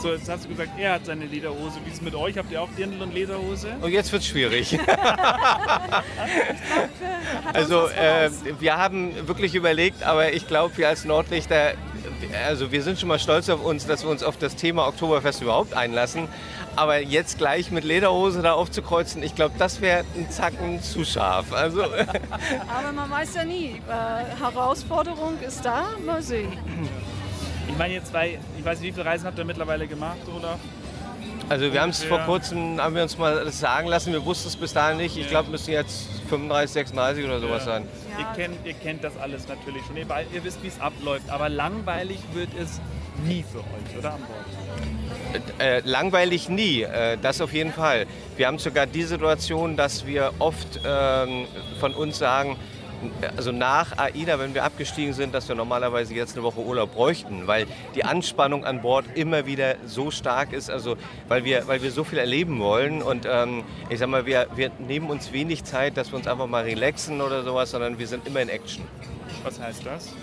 So, 0.00 0.12
jetzt 0.12 0.28
hast 0.28 0.44
du 0.44 0.48
gesagt, 0.48 0.70
er 0.78 0.94
hat 0.94 1.06
seine 1.06 1.24
Lederhose. 1.24 1.78
Wie 1.84 1.88
ist 1.88 1.96
es 1.96 2.02
mit 2.02 2.14
euch? 2.14 2.36
Habt 2.36 2.52
ihr 2.52 2.60
auch 2.60 2.68
Dirndl 2.76 3.00
und 3.02 3.14
Lederhose? 3.14 3.68
Und 3.68 3.84
oh, 3.84 3.86
jetzt 3.86 4.12
wird 4.12 4.22
es 4.22 4.28
schwierig. 4.28 4.78
also 7.52 7.88
äh, 7.88 8.30
wir 8.58 8.76
haben 8.76 9.26
wirklich 9.26 9.54
überlegt, 9.54 10.02
aber 10.02 10.32
ich 10.32 10.46
glaube, 10.46 10.76
wir 10.76 10.88
als 10.88 11.06
Nordlichter 11.06 11.72
also 12.46 12.72
wir 12.72 12.82
sind 12.82 12.98
schon 12.98 13.08
mal 13.08 13.18
stolz 13.18 13.48
auf 13.48 13.64
uns, 13.64 13.86
dass 13.86 14.02
wir 14.02 14.10
uns 14.10 14.22
auf 14.22 14.36
das 14.36 14.56
Thema 14.56 14.86
Oktoberfest 14.88 15.42
überhaupt 15.42 15.74
einlassen. 15.74 16.28
Aber 16.76 17.00
jetzt 17.00 17.38
gleich 17.38 17.70
mit 17.70 17.84
Lederhose 17.84 18.42
da 18.42 18.52
aufzukreuzen, 18.54 19.22
ich 19.22 19.34
glaube, 19.34 19.54
das 19.58 19.80
wäre 19.80 20.04
ein 20.16 20.30
Zacken 20.30 20.82
zu 20.82 21.04
scharf. 21.04 21.52
Also 21.52 21.82
Aber 22.76 22.92
man 22.92 23.10
weiß 23.10 23.34
ja 23.34 23.44
nie. 23.44 23.80
Äh, 23.88 24.40
Herausforderung 24.40 25.40
ist 25.40 25.64
da, 25.64 25.84
mal 26.04 26.22
sehen. 26.22 26.52
Ich 27.68 27.78
meine, 27.78 27.94
jetzt 27.94 28.08
zwei, 28.08 28.38
ich 28.58 28.64
weiß 28.64 28.80
nicht, 28.80 28.90
wie 28.90 28.92
viele 28.92 29.06
Reisen 29.06 29.26
habt 29.26 29.38
ihr 29.38 29.44
mittlerweile 29.44 29.86
gemacht, 29.86 30.18
oder? 30.36 30.58
Also 31.48 31.72
wir 31.72 31.80
haben 31.80 31.90
es 31.90 32.02
vor 32.02 32.20
kurzem, 32.20 32.80
haben 32.80 32.94
wir 32.94 33.02
uns 33.02 33.18
mal 33.18 33.44
das 33.44 33.60
sagen 33.60 33.86
lassen, 33.88 34.12
wir 34.12 34.24
wussten 34.24 34.48
es 34.48 34.56
bis 34.56 34.72
dahin 34.72 34.96
nicht. 34.96 35.16
Ich 35.16 35.28
glaube, 35.28 35.50
müssen 35.50 35.72
jetzt 35.72 36.08
35, 36.28 36.70
36 36.70 37.24
oder 37.24 37.40
sowas 37.40 37.66
ja. 37.66 37.72
sein. 37.72 37.88
Ja. 38.12 38.20
Ihr, 38.20 38.34
kennt, 38.34 38.66
ihr 38.66 38.74
kennt 38.74 39.04
das 39.04 39.16
alles 39.18 39.46
natürlich 39.46 39.84
schon, 39.84 39.96
ihr, 39.96 40.06
ihr 40.32 40.44
wisst, 40.44 40.62
wie 40.62 40.68
es 40.68 40.80
abläuft, 40.80 41.28
aber 41.28 41.48
langweilig 41.48 42.18
wird 42.32 42.48
es 42.58 42.80
nie 43.26 43.44
für 43.50 43.58
euch, 43.58 43.98
oder 43.98 44.14
an 44.14 44.20
Bord? 44.20 45.60
Äh, 45.60 45.80
langweilig 45.84 46.48
nie, 46.48 46.82
äh, 46.82 47.18
das 47.20 47.40
auf 47.40 47.52
jeden 47.52 47.72
Fall. 47.72 48.06
Wir 48.36 48.46
haben 48.46 48.58
sogar 48.58 48.86
die 48.86 49.02
Situation, 49.02 49.76
dass 49.76 50.06
wir 50.06 50.32
oft 50.38 50.80
ähm, 50.86 51.46
von 51.80 51.94
uns 51.94 52.18
sagen, 52.18 52.56
also 53.36 53.52
nach 53.52 53.98
AIDA, 53.98 54.38
wenn 54.38 54.54
wir 54.54 54.64
abgestiegen 54.64 55.12
sind, 55.12 55.34
dass 55.34 55.48
wir 55.48 55.54
normalerweise 55.54 56.14
jetzt 56.14 56.34
eine 56.34 56.42
Woche 56.42 56.60
Urlaub 56.60 56.94
bräuchten, 56.94 57.46
weil 57.46 57.66
die 57.94 58.04
Anspannung 58.04 58.64
an 58.64 58.82
Bord 58.82 59.04
immer 59.14 59.46
wieder 59.46 59.76
so 59.84 60.10
stark 60.10 60.52
ist, 60.52 60.70
also 60.70 60.96
weil 61.28 61.44
wir, 61.44 61.66
weil 61.66 61.82
wir 61.82 61.90
so 61.90 62.04
viel 62.04 62.18
erleben 62.18 62.58
wollen 62.60 63.02
und 63.02 63.26
ähm, 63.28 63.64
ich 63.90 63.98
sag 63.98 64.08
mal, 64.08 64.26
wir, 64.26 64.46
wir 64.54 64.70
nehmen 64.78 65.10
uns 65.10 65.32
wenig 65.32 65.64
Zeit, 65.64 65.96
dass 65.96 66.12
wir 66.12 66.16
uns 66.16 66.26
einfach 66.26 66.46
mal 66.46 66.64
relaxen 66.64 67.20
oder 67.20 67.42
sowas, 67.42 67.70
sondern 67.70 67.98
wir 67.98 68.06
sind 68.06 68.26
immer 68.26 68.40
in 68.40 68.48
Action. 68.48 68.84
Was 69.42 69.60
heißt 69.60 69.84
das? 69.84 70.14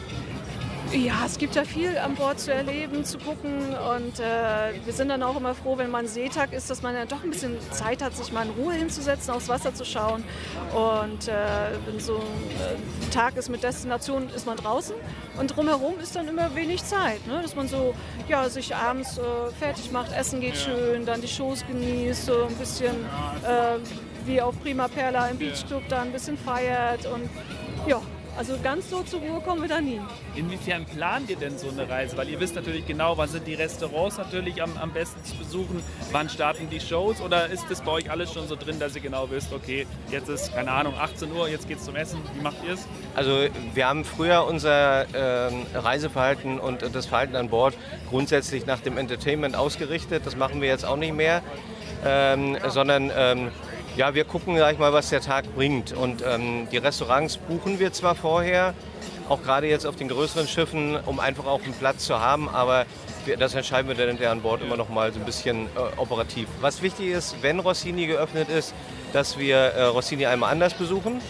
Ja, 0.89 1.23
es 1.25 1.37
gibt 1.37 1.55
ja 1.55 1.63
viel 1.63 1.97
an 1.97 2.15
Bord 2.15 2.39
zu 2.39 2.53
erleben, 2.53 3.05
zu 3.05 3.17
gucken 3.17 3.73
und 3.95 4.19
äh, 4.19 4.73
wir 4.83 4.91
sind 4.91 5.07
dann 5.07 5.23
auch 5.23 5.37
immer 5.37 5.55
froh, 5.55 5.77
wenn 5.77 5.89
man 5.89 6.05
Seetag 6.05 6.51
ist, 6.51 6.69
dass 6.69 6.81
man 6.81 6.95
ja 6.95 7.05
doch 7.05 7.23
ein 7.23 7.29
bisschen 7.29 7.55
Zeit 7.71 8.01
hat, 8.03 8.13
sich 8.13 8.33
mal 8.33 8.45
in 8.45 8.51
Ruhe 8.51 8.73
hinzusetzen, 8.73 9.33
aufs 9.33 9.47
Wasser 9.47 9.73
zu 9.73 9.85
schauen 9.85 10.25
und 10.73 11.29
äh, 11.29 11.33
wenn 11.85 11.99
so 12.01 12.15
ein 12.15 12.19
äh, 12.19 13.09
Tag 13.09 13.37
ist 13.37 13.47
mit 13.47 13.63
Destination, 13.63 14.27
ist 14.35 14.45
man 14.45 14.57
draußen 14.57 14.95
und 15.39 15.55
drumherum 15.55 15.97
ist 16.01 16.15
dann 16.15 16.27
immer 16.27 16.53
wenig 16.55 16.83
Zeit, 16.83 17.25
ne? 17.25 17.41
dass 17.41 17.55
man 17.55 17.69
so 17.69 17.93
ja, 18.27 18.49
sich 18.49 18.75
abends 18.75 19.17
äh, 19.17 19.21
fertig 19.59 19.93
macht, 19.93 20.11
Essen 20.11 20.41
geht 20.41 20.57
schön, 20.57 21.05
dann 21.05 21.21
die 21.21 21.29
Shows 21.29 21.63
genießt, 21.67 22.25
so 22.25 22.47
ein 22.47 22.55
bisschen 22.55 22.95
äh, 23.45 23.77
wie 24.25 24.41
auf 24.41 24.59
Prima 24.61 24.89
Perla 24.89 25.27
im 25.27 25.37
Beachclub 25.37 25.83
da 25.87 26.01
ein 26.01 26.11
bisschen 26.11 26.37
feiert 26.37 27.05
und 27.05 27.29
ja, 27.87 28.01
also 28.37 28.57
ganz 28.63 28.89
so 28.89 29.03
zur 29.03 29.19
Ruhe 29.19 29.41
kommen 29.41 29.61
wir 29.61 29.69
da 29.69 29.81
nie. 29.81 29.99
Inwiefern 30.35 30.85
plant 30.85 31.29
ihr 31.29 31.35
denn 31.35 31.57
so 31.57 31.69
eine 31.69 31.87
Reise? 31.89 32.17
Weil 32.17 32.29
ihr 32.29 32.39
wisst 32.39 32.55
natürlich 32.55 32.85
genau, 32.85 33.17
wann 33.17 33.29
sind 33.29 33.45
die 33.47 33.53
Restaurants 33.53 34.17
natürlich 34.17 34.61
am, 34.61 34.75
am 34.77 34.91
besten 34.91 35.23
zu 35.23 35.35
besuchen, 35.35 35.83
wann 36.11 36.29
starten 36.29 36.69
die 36.69 36.79
Shows 36.79 37.21
oder 37.21 37.47
ist 37.47 37.65
das 37.69 37.81
bei 37.81 37.91
euch 37.91 38.11
alles 38.11 38.33
schon 38.33 38.47
so 38.47 38.55
drin, 38.55 38.79
dass 38.79 38.95
ihr 38.95 39.01
genau 39.01 39.29
wisst, 39.29 39.53
okay, 39.53 39.85
jetzt 40.09 40.29
ist, 40.29 40.53
keine 40.53 40.71
Ahnung, 40.71 40.93
18 40.97 41.31
Uhr, 41.31 41.49
jetzt 41.49 41.67
geht's 41.67 41.85
zum 41.85 41.95
Essen. 41.95 42.19
Wie 42.35 42.41
macht 42.41 42.57
ihr 42.65 42.73
es? 42.73 42.87
Also 43.15 43.45
wir 43.73 43.87
haben 43.87 44.05
früher 44.05 44.45
unser 44.45 45.05
äh, 45.13 45.51
Reiseverhalten 45.75 46.59
und 46.59 46.83
das 46.93 47.05
Verhalten 47.05 47.35
an 47.35 47.49
Bord 47.49 47.77
grundsätzlich 48.09 48.65
nach 48.65 48.79
dem 48.79 48.97
Entertainment 48.97 49.55
ausgerichtet. 49.55 50.25
Das 50.25 50.35
machen 50.35 50.61
wir 50.61 50.67
jetzt 50.67 50.85
auch 50.85 50.97
nicht 50.97 51.13
mehr, 51.13 51.41
ähm, 52.05 52.57
sondern 52.69 53.11
ähm, 53.15 53.51
ja, 53.97 54.15
wir 54.15 54.23
gucken 54.23 54.55
gleich 54.55 54.77
mal, 54.77 54.93
was 54.93 55.09
der 55.09 55.21
Tag 55.21 55.53
bringt. 55.55 55.93
Und 55.93 56.23
ähm, 56.25 56.67
die 56.71 56.77
Restaurants 56.77 57.37
buchen 57.37 57.79
wir 57.79 57.91
zwar 57.91 58.15
vorher, 58.15 58.73
auch 59.29 59.43
gerade 59.43 59.67
jetzt 59.67 59.85
auf 59.85 59.95
den 59.95 60.07
größeren 60.07 60.47
Schiffen, 60.47 60.97
um 61.05 61.19
einfach 61.19 61.45
auch 61.45 61.63
einen 61.63 61.73
Platz 61.73 62.05
zu 62.05 62.19
haben, 62.19 62.49
aber 62.49 62.85
wir, 63.25 63.37
das 63.37 63.53
entscheiden 63.53 63.87
wir 63.87 63.95
dann 63.95 64.07
hinterher 64.07 64.31
an 64.31 64.41
Bord 64.41 64.61
immer 64.61 64.77
noch 64.77 64.89
mal 64.89 65.13
so 65.13 65.19
ein 65.19 65.25
bisschen 65.25 65.67
äh, 65.67 65.97
operativ. 65.97 66.47
Was 66.59 66.81
wichtig 66.81 67.07
ist, 67.07 67.35
wenn 67.41 67.59
Rossini 67.59 68.07
geöffnet 68.07 68.49
ist, 68.49 68.73
dass 69.13 69.37
wir 69.37 69.55
äh, 69.55 69.83
Rossini 69.83 70.25
einmal 70.25 70.51
anders 70.51 70.73
besuchen. 70.73 71.21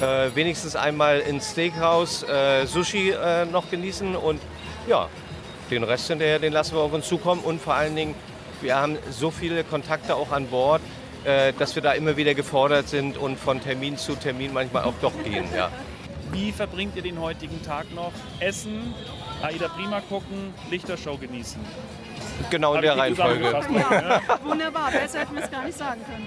Äh, 0.00 0.34
wenigstens 0.34 0.74
einmal 0.74 1.20
ins 1.20 1.52
Steakhouse 1.52 2.24
äh, 2.24 2.66
Sushi 2.66 3.10
äh, 3.10 3.44
noch 3.44 3.70
genießen 3.70 4.16
und 4.16 4.40
ja, 4.86 5.08
den 5.70 5.84
Rest 5.84 6.08
hinterher, 6.08 6.38
den 6.38 6.52
lassen 6.52 6.74
wir 6.74 6.80
auf 6.80 6.92
uns 6.92 7.06
zukommen 7.06 7.42
und 7.42 7.60
vor 7.60 7.74
allen 7.74 7.94
Dingen, 7.94 8.14
wir 8.62 8.76
haben 8.76 8.98
so 9.10 9.30
viele 9.30 9.64
Kontakte 9.64 10.16
auch 10.16 10.32
an 10.32 10.46
Bord, 10.46 10.80
dass 11.24 11.74
wir 11.74 11.82
da 11.82 11.92
immer 11.92 12.16
wieder 12.16 12.34
gefordert 12.34 12.88
sind 12.88 13.16
und 13.16 13.38
von 13.38 13.60
Termin 13.60 13.96
zu 13.96 14.14
Termin 14.14 14.52
manchmal 14.52 14.84
auch 14.84 14.94
doch 15.00 15.12
gehen. 15.24 15.44
Ja. 15.54 15.70
Wie 16.32 16.50
verbringt 16.50 16.96
ihr 16.96 17.02
den 17.02 17.20
heutigen 17.20 17.62
Tag 17.62 17.92
noch? 17.94 18.12
Essen, 18.40 18.94
Aida 19.42 19.68
Prima 19.68 20.00
gucken, 20.00 20.54
Lichtershow 20.70 21.18
genießen. 21.18 21.60
Genau 22.50 22.74
in 22.74 22.82
der 22.82 22.96
Reihenfolge. 22.96 23.44
Ja, 23.44 24.20
wunderbar, 24.44 24.90
besser 24.90 25.20
hätten 25.20 25.36
wir 25.36 25.44
es 25.44 25.50
gar 25.50 25.64
nicht 25.64 25.78
sagen 25.78 26.00
können. 26.04 26.26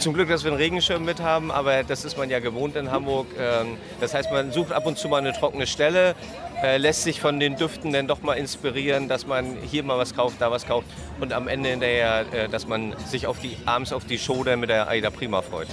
Zum 0.00 0.14
Glück, 0.14 0.28
dass 0.28 0.44
wir 0.44 0.50
einen 0.50 0.60
Regenschirm 0.60 1.04
mit 1.04 1.20
haben, 1.20 1.50
aber 1.50 1.84
das 1.84 2.04
ist 2.04 2.16
man 2.16 2.30
ja 2.30 2.40
gewohnt 2.40 2.76
in 2.76 2.90
Hamburg. 2.90 3.26
Ähm, 3.38 3.76
das 4.00 4.14
heißt, 4.14 4.30
man 4.32 4.52
sucht 4.52 4.72
ab 4.72 4.86
und 4.86 4.98
zu 4.98 5.08
mal 5.08 5.18
eine 5.18 5.32
trockene 5.32 5.66
Stelle, 5.66 6.14
äh, 6.62 6.76
lässt 6.76 7.04
sich 7.04 7.20
von 7.20 7.40
den 7.40 7.56
Düften 7.56 7.92
dann 7.92 8.06
doch 8.06 8.22
mal 8.22 8.34
inspirieren, 8.34 9.08
dass 9.08 9.26
man 9.26 9.56
hier 9.62 9.82
mal 9.82 9.98
was 9.98 10.14
kauft, 10.14 10.40
da 10.40 10.50
was 10.50 10.66
kauft 10.66 10.86
und 11.20 11.32
am 11.32 11.48
Ende 11.48 11.70
hinterher, 11.70 12.24
äh, 12.32 12.48
dass 12.48 12.66
man 12.66 12.94
sich 13.06 13.26
auf 13.26 13.38
die, 13.38 13.56
abends 13.66 13.92
auf 13.92 14.04
die 14.04 14.18
Show 14.18 14.44
dann 14.44 14.60
mit 14.60 14.70
der 14.70 14.88
AIDA 14.88 15.10
Prima 15.10 15.42
freut. 15.42 15.68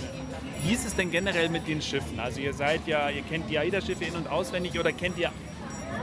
Wie 0.64 0.74
ist 0.74 0.86
es 0.86 0.96
denn 0.96 1.12
generell 1.12 1.50
mit 1.50 1.68
den 1.68 1.82
Schiffen? 1.82 2.20
Also 2.20 2.42
ihr 2.42 2.54
seid 2.54 2.88
ja, 2.88 3.10
ihr 3.10 3.22
kennt 3.22 3.50
die 3.50 3.58
AIDA-Schiffe 3.58 4.06
in- 4.06 4.16
und 4.16 4.30
auswendig 4.30 4.78
oder 4.80 4.92
kennt 4.92 5.18
ihr 5.18 5.32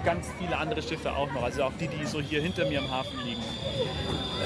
ganz 0.04 0.26
viele 0.38 0.56
andere 0.56 0.82
Schiffe 0.82 1.12
auch 1.12 1.30
noch, 1.32 1.42
also 1.42 1.64
auch 1.64 1.72
die, 1.78 1.88
die 1.88 2.06
so 2.06 2.20
hier 2.20 2.40
hinter 2.40 2.66
mir 2.66 2.78
im 2.78 2.90
Hafen 2.90 3.18
liegen? 3.24 3.42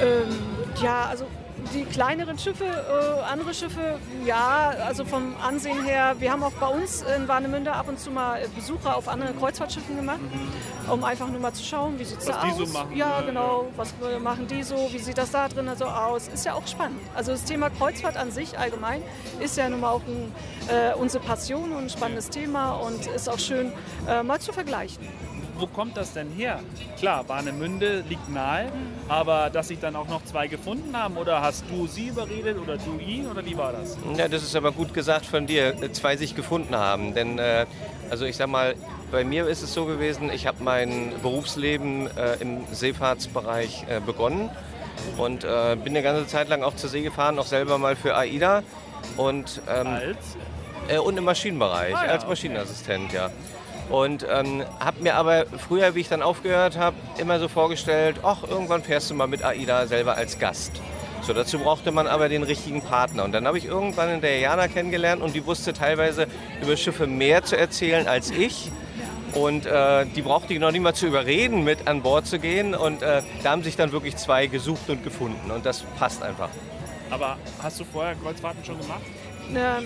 Ähm, 0.01 0.39
ja, 0.81 1.07
also 1.07 1.27
die 1.75 1.85
kleineren 1.85 2.39
Schiffe, 2.39 2.65
äh, 2.65 3.31
andere 3.31 3.53
Schiffe, 3.53 3.99
ja, 4.25 4.73
also 4.87 5.05
vom 5.05 5.35
Ansehen 5.43 5.85
her, 5.85 6.17
wir 6.19 6.33
haben 6.33 6.43
auch 6.43 6.53
bei 6.53 6.69
uns 6.69 7.03
in 7.03 7.29
Warnemünde 7.29 7.73
ab 7.73 7.89
und 7.89 7.99
zu 7.99 8.11
mal 8.11 8.41
Besucher 8.55 8.97
auf 8.97 9.09
anderen 9.09 9.39
Kreuzfahrtschiffen 9.39 9.97
gemacht, 9.97 10.21
um 10.89 11.05
einfach 11.05 11.29
nur 11.29 11.41
mal 11.41 11.53
zu 11.53 11.65
schauen, 11.65 11.99
wie 11.99 12.05
sieht 12.05 12.19
es 12.19 12.27
da 12.27 12.43
aus. 12.43 12.57
So 12.57 12.67
machen, 12.67 12.97
ja, 12.97 13.21
genau, 13.23 13.65
ja. 13.65 13.69
was 13.77 13.95
machen 14.23 14.47
die 14.47 14.63
so, 14.63 14.89
wie 14.93 14.99
sieht 14.99 15.19
das 15.19 15.31
da 15.31 15.49
drin 15.49 15.69
so 15.77 15.85
aus. 15.85 16.29
Ist 16.29 16.47
ja 16.47 16.55
auch 16.55 16.67
spannend. 16.67 17.01
Also 17.15 17.33
das 17.33 17.45
Thema 17.45 17.71
Kreuzfahrt 17.71 18.17
an 18.17 18.31
sich 18.31 18.59
allgemein 18.59 19.03
ist 19.41 19.57
ja 19.57 19.69
nun 19.69 19.81
mal 19.81 19.91
auch 19.91 20.03
ein, 20.07 20.33
äh, 20.69 20.95
unsere 20.95 21.23
Passion 21.25 21.73
und 21.73 21.85
ein 21.85 21.91
spannendes 21.91 22.31
Thema 22.31 22.73
und 22.73 23.07
ist 23.07 23.29
auch 23.29 23.39
schön 23.39 23.73
äh, 24.09 24.23
mal 24.23 24.41
zu 24.41 24.53
vergleichen 24.53 25.07
wo 25.59 25.67
kommt 25.67 25.97
das 25.97 26.13
denn 26.13 26.31
her? 26.31 26.61
Klar, 26.99 27.29
Warnemünde 27.29 28.05
liegt 28.09 28.29
nahe, 28.29 28.71
aber 29.09 29.51
dass 29.51 29.69
sich 29.69 29.79
dann 29.81 29.97
auch 29.97 30.09
noch 30.09 30.25
zwei 30.25 30.47
gefunden 30.47 30.97
haben 30.97 31.17
oder 31.17 31.43
hast 31.43 31.65
du 31.71 31.87
sie 31.87 32.09
überredet 32.09 32.59
oder 32.59 32.77
du 32.77 32.99
ihn 32.99 33.27
oder 33.27 33.45
wie 33.45 33.57
war 33.57 33.73
das? 33.73 33.97
Ja, 34.17 34.29
das 34.29 34.43
ist 34.43 34.55
aber 34.55 34.73
gut 34.73 34.95
gesagt 34.95 35.27
von 35.27 35.47
dir, 35.47 35.75
zwei 35.93 36.17
sich 36.17 36.35
gefunden 36.35 36.77
haben. 36.77 37.15
Denn, 37.15 37.39
äh, 37.39 37.67
also 38.11 38.25
ich 38.25 38.37
sag 38.37 38.49
mal, 38.49 38.75
bei 39.11 39.25
mir 39.25 39.47
ist 39.49 39.63
es 39.63 39.75
so 39.75 39.85
gewesen, 39.87 40.31
ich 40.33 40.47
habe 40.47 40.63
mein 40.63 41.13
Berufsleben 41.23 42.09
äh, 42.17 42.37
im 42.41 42.65
Seefahrtsbereich 42.73 43.87
äh, 43.89 44.01
begonnen 44.01 44.51
und 45.17 45.45
äh, 45.45 45.77
bin 45.77 45.95
eine 45.95 46.03
ganze 46.03 46.27
Zeit 46.27 46.49
lang 46.49 46.63
auch 46.63 46.77
zur 46.77 46.91
See 46.91 47.03
gefahren, 47.03 47.39
auch 47.39 47.47
selber 47.47 47.79
mal 47.79 47.97
für 47.97 48.17
AIDA. 48.17 48.63
Und, 49.17 49.63
ähm, 49.69 49.87
als? 49.87 50.37
Äh, 50.89 50.99
und 50.99 51.17
im 51.17 51.25
Maschinenbereich, 51.25 51.95
ah, 51.95 52.07
ja, 52.07 52.13
als 52.13 52.27
Maschinenassistent, 52.27 53.07
okay. 53.07 53.17
ja. 53.17 53.31
Und 53.91 54.27
ähm, 54.31 54.65
habe 54.81 55.03
mir 55.03 55.15
aber 55.15 55.47
früher, 55.47 55.95
wie 55.95 56.01
ich 56.01 56.09
dann 56.09 56.23
aufgehört 56.23 56.77
habe, 56.77 56.97
immer 57.19 57.39
so 57.39 57.49
vorgestellt, 57.49 58.21
ach, 58.23 58.43
irgendwann 58.43 58.83
fährst 58.83 59.11
du 59.11 59.15
mal 59.15 59.27
mit 59.27 59.43
AIDA 59.43 59.87
selber 59.87 60.17
als 60.17 60.39
Gast. 60.39 60.73
So, 61.23 61.33
dazu 61.33 61.59
brauchte 61.59 61.91
man 61.91 62.07
aber 62.07 62.29
den 62.29 62.43
richtigen 62.43 62.83
Partner. 62.83 63.25
Und 63.25 63.33
dann 63.33 63.47
habe 63.47 63.59
ich 63.59 63.65
irgendwann 63.65 64.11
in 64.11 64.21
der 64.21 64.39
Jana 64.39 64.69
kennengelernt 64.69 65.23
und 65.23 65.35
die 65.35 65.45
wusste 65.47 65.73
teilweise 65.73 66.27
über 66.63 66.77
Schiffe 66.77 67.07
mehr 67.07 67.45
zu 67.45 67.57
erzählen 67.57 68.07
als 68.07 68.31
ich. 68.31 68.71
Und 69.35 69.67
äh, 69.67 70.07
die 70.07 70.23
brauchte 70.23 70.55
ich 70.55 70.61
noch 70.61 70.71
nicht 70.71 70.81
mal 70.81 70.95
zu 70.95 71.07
überreden, 71.07 71.65
mit 71.65 71.87
an 71.87 72.03
Bord 72.03 72.27
zu 72.27 72.39
gehen. 72.39 72.75
Und 72.75 73.03
äh, 73.03 73.23
da 73.43 73.51
haben 73.51 73.63
sich 73.63 73.77
dann 73.77 73.93
wirklich 73.93 74.17
zwei 74.17 74.47
gesucht 74.47 74.89
und 74.89 75.05
gefunden. 75.05 75.51
Und 75.51 75.67
das 75.67 75.83
passt 75.99 76.23
einfach. 76.23 76.49
Aber 77.11 77.37
hast 77.63 77.81
du 77.81 77.85
vorher 77.85 78.15
Kreuzfahrten 78.15 78.65
schon 78.65 78.79
gemacht? 78.81 79.03
Äh, 79.55 79.83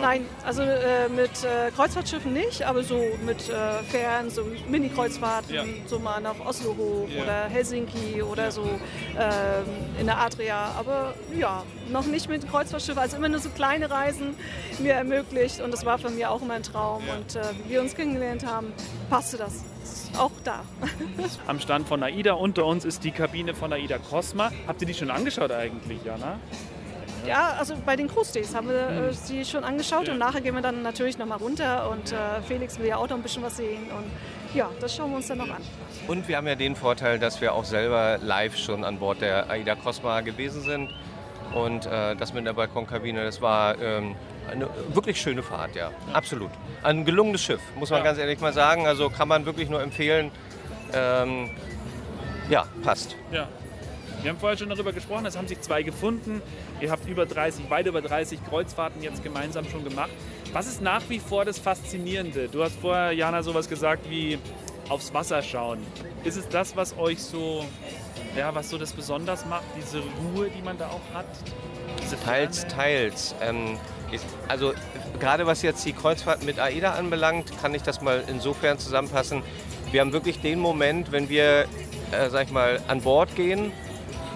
nein, 0.00 0.26
also 0.44 0.62
äh, 0.62 1.08
mit 1.08 1.30
äh, 1.44 1.70
Kreuzfahrtschiffen 1.70 2.32
nicht, 2.32 2.62
aber 2.62 2.82
so 2.82 3.00
mit 3.24 3.48
äh, 3.48 3.82
Fähren, 3.84 4.30
so 4.30 4.46
Mini-Kreuzfahrten, 4.68 5.54
ja. 5.54 5.64
so 5.86 5.98
mal 5.98 6.20
nach 6.20 6.40
Oslo 6.44 6.76
hoch 6.76 7.08
ja. 7.08 7.22
oder 7.22 7.44
Helsinki 7.48 8.22
oder 8.22 8.50
so 8.50 8.62
ähm, 8.62 9.64
in 10.00 10.06
der 10.06 10.18
Adria. 10.18 10.74
Aber 10.78 11.14
ja, 11.38 11.62
noch 11.90 12.06
nicht 12.06 12.28
mit 12.28 12.48
Kreuzfahrtschiffen, 12.48 13.00
also 13.00 13.16
immer 13.16 13.28
nur 13.28 13.40
so 13.40 13.50
kleine 13.50 13.90
Reisen 13.90 14.36
mir 14.78 14.94
ermöglicht 14.94 15.60
und 15.60 15.72
das 15.72 15.84
war 15.84 15.98
für 15.98 16.10
mich 16.10 16.26
auch 16.26 16.42
immer 16.42 16.54
ein 16.54 16.62
Traum. 16.62 17.02
Ja. 17.06 17.14
Und 17.14 17.36
äh, 17.36 17.42
wie 17.64 17.74
wir 17.74 17.80
uns 17.82 17.94
kennengelernt 17.94 18.44
haben, 18.44 18.72
passte 19.10 19.36
das 19.36 19.64
auch 20.18 20.32
da. 20.44 20.64
Am 21.46 21.60
Stand 21.60 21.88
von 21.88 22.02
AIDA 22.02 22.32
unter 22.32 22.64
uns 22.66 22.84
ist 22.84 23.04
die 23.04 23.10
Kabine 23.10 23.54
von 23.54 23.72
AIDA 23.72 23.98
Cosma. 23.98 24.50
Habt 24.66 24.80
ihr 24.80 24.86
die 24.86 24.94
schon 24.94 25.10
angeschaut 25.10 25.52
eigentlich, 25.52 26.02
Jana? 26.04 26.38
Ja, 27.26 27.54
also 27.58 27.74
bei 27.84 27.96
den 27.96 28.08
Cruise 28.08 28.32
Days 28.32 28.54
haben 28.54 28.68
wir 28.68 29.08
äh, 29.08 29.12
sie 29.12 29.44
schon 29.44 29.64
angeschaut 29.64 30.08
und 30.08 30.18
nachher 30.18 30.40
gehen 30.40 30.54
wir 30.54 30.62
dann 30.62 30.82
natürlich 30.82 31.18
nochmal 31.18 31.38
runter 31.38 31.90
und 31.90 32.12
äh, 32.12 32.16
Felix 32.46 32.78
will 32.78 32.86
ja 32.86 32.96
auch 32.96 33.08
noch 33.08 33.16
ein 33.16 33.22
bisschen 33.22 33.42
was 33.42 33.56
sehen 33.56 33.84
und 33.96 34.10
ja, 34.54 34.70
das 34.80 34.94
schauen 34.94 35.10
wir 35.10 35.16
uns 35.16 35.28
dann 35.28 35.38
noch 35.38 35.48
an. 35.48 35.62
Und 36.06 36.28
wir 36.28 36.36
haben 36.36 36.46
ja 36.46 36.54
den 36.54 36.76
Vorteil, 36.76 37.18
dass 37.18 37.40
wir 37.40 37.54
auch 37.54 37.64
selber 37.64 38.18
live 38.22 38.56
schon 38.56 38.84
an 38.84 38.98
Bord 38.98 39.20
der 39.20 39.50
AIDA 39.50 39.74
Cosma 39.74 40.20
gewesen 40.20 40.62
sind 40.62 40.90
und 41.54 41.86
äh, 41.86 42.14
das 42.16 42.34
mit 42.34 42.46
der 42.46 42.52
Balkonkabine, 42.52 43.24
das 43.24 43.40
war 43.40 43.80
ähm, 43.80 44.14
eine 44.50 44.68
wirklich 44.92 45.20
schöne 45.20 45.42
Fahrt, 45.42 45.74
ja. 45.74 45.90
ja. 45.90 46.14
Absolut. 46.14 46.50
Ein 46.82 47.04
gelungenes 47.04 47.42
Schiff, 47.42 47.60
muss 47.76 47.90
man 47.90 48.00
ja. 48.00 48.04
ganz 48.04 48.18
ehrlich 48.18 48.40
mal 48.40 48.52
sagen. 48.52 48.86
Also 48.86 49.08
kann 49.08 49.28
man 49.28 49.46
wirklich 49.46 49.68
nur 49.70 49.82
empfehlen. 49.82 50.30
Ähm, 50.92 51.50
ja, 52.50 52.66
passt. 52.82 53.16
Ja. 53.32 53.48
Wir 54.24 54.30
haben 54.30 54.38
vorher 54.38 54.56
schon 54.56 54.70
darüber 54.70 54.94
gesprochen, 54.94 55.26
es 55.26 55.36
haben 55.36 55.48
sich 55.48 55.60
zwei 55.60 55.82
gefunden. 55.82 56.40
Ihr 56.80 56.90
habt 56.90 57.06
über 57.06 57.26
30, 57.26 57.68
weit 57.68 57.86
über 57.86 58.00
30 58.00 58.42
Kreuzfahrten 58.48 59.02
jetzt 59.02 59.22
gemeinsam 59.22 59.68
schon 59.68 59.84
gemacht. 59.84 60.08
Was 60.54 60.66
ist 60.66 60.80
nach 60.80 61.02
wie 61.10 61.18
vor 61.18 61.44
das 61.44 61.58
Faszinierende? 61.58 62.48
Du 62.48 62.64
hast 62.64 62.74
vorher, 62.80 63.12
Jana, 63.12 63.42
sowas 63.42 63.68
gesagt 63.68 64.08
wie 64.08 64.38
aufs 64.88 65.12
Wasser 65.12 65.42
schauen. 65.42 65.80
Ist 66.24 66.38
es 66.38 66.48
das, 66.48 66.74
was 66.74 66.96
euch 66.96 67.22
so, 67.22 67.66
ja, 68.34 68.54
was 68.54 68.70
so 68.70 68.78
das 68.78 68.94
besonders 68.94 69.44
macht, 69.44 69.64
diese 69.76 69.98
Ruhe, 69.98 70.48
die 70.48 70.62
man 70.62 70.78
da 70.78 70.88
auch 70.88 71.14
hat? 71.14 71.26
teils, 72.24 72.66
teils. 72.66 73.34
Ähm, 73.42 73.76
also 74.48 74.72
gerade 75.20 75.46
was 75.46 75.60
jetzt 75.60 75.84
die 75.84 75.92
Kreuzfahrt 75.92 76.44
mit 76.44 76.58
AIDA 76.58 76.94
anbelangt, 76.94 77.52
kann 77.60 77.74
ich 77.74 77.82
das 77.82 78.00
mal 78.00 78.24
insofern 78.26 78.78
zusammenfassen. 78.78 79.42
Wir 79.90 80.00
haben 80.00 80.14
wirklich 80.14 80.40
den 80.40 80.60
Moment, 80.60 81.12
wenn 81.12 81.28
wir, 81.28 81.66
äh, 82.10 82.30
sag 82.30 82.46
ich 82.46 82.52
mal, 82.52 82.80
an 82.88 83.02
Bord 83.02 83.36
gehen 83.36 83.70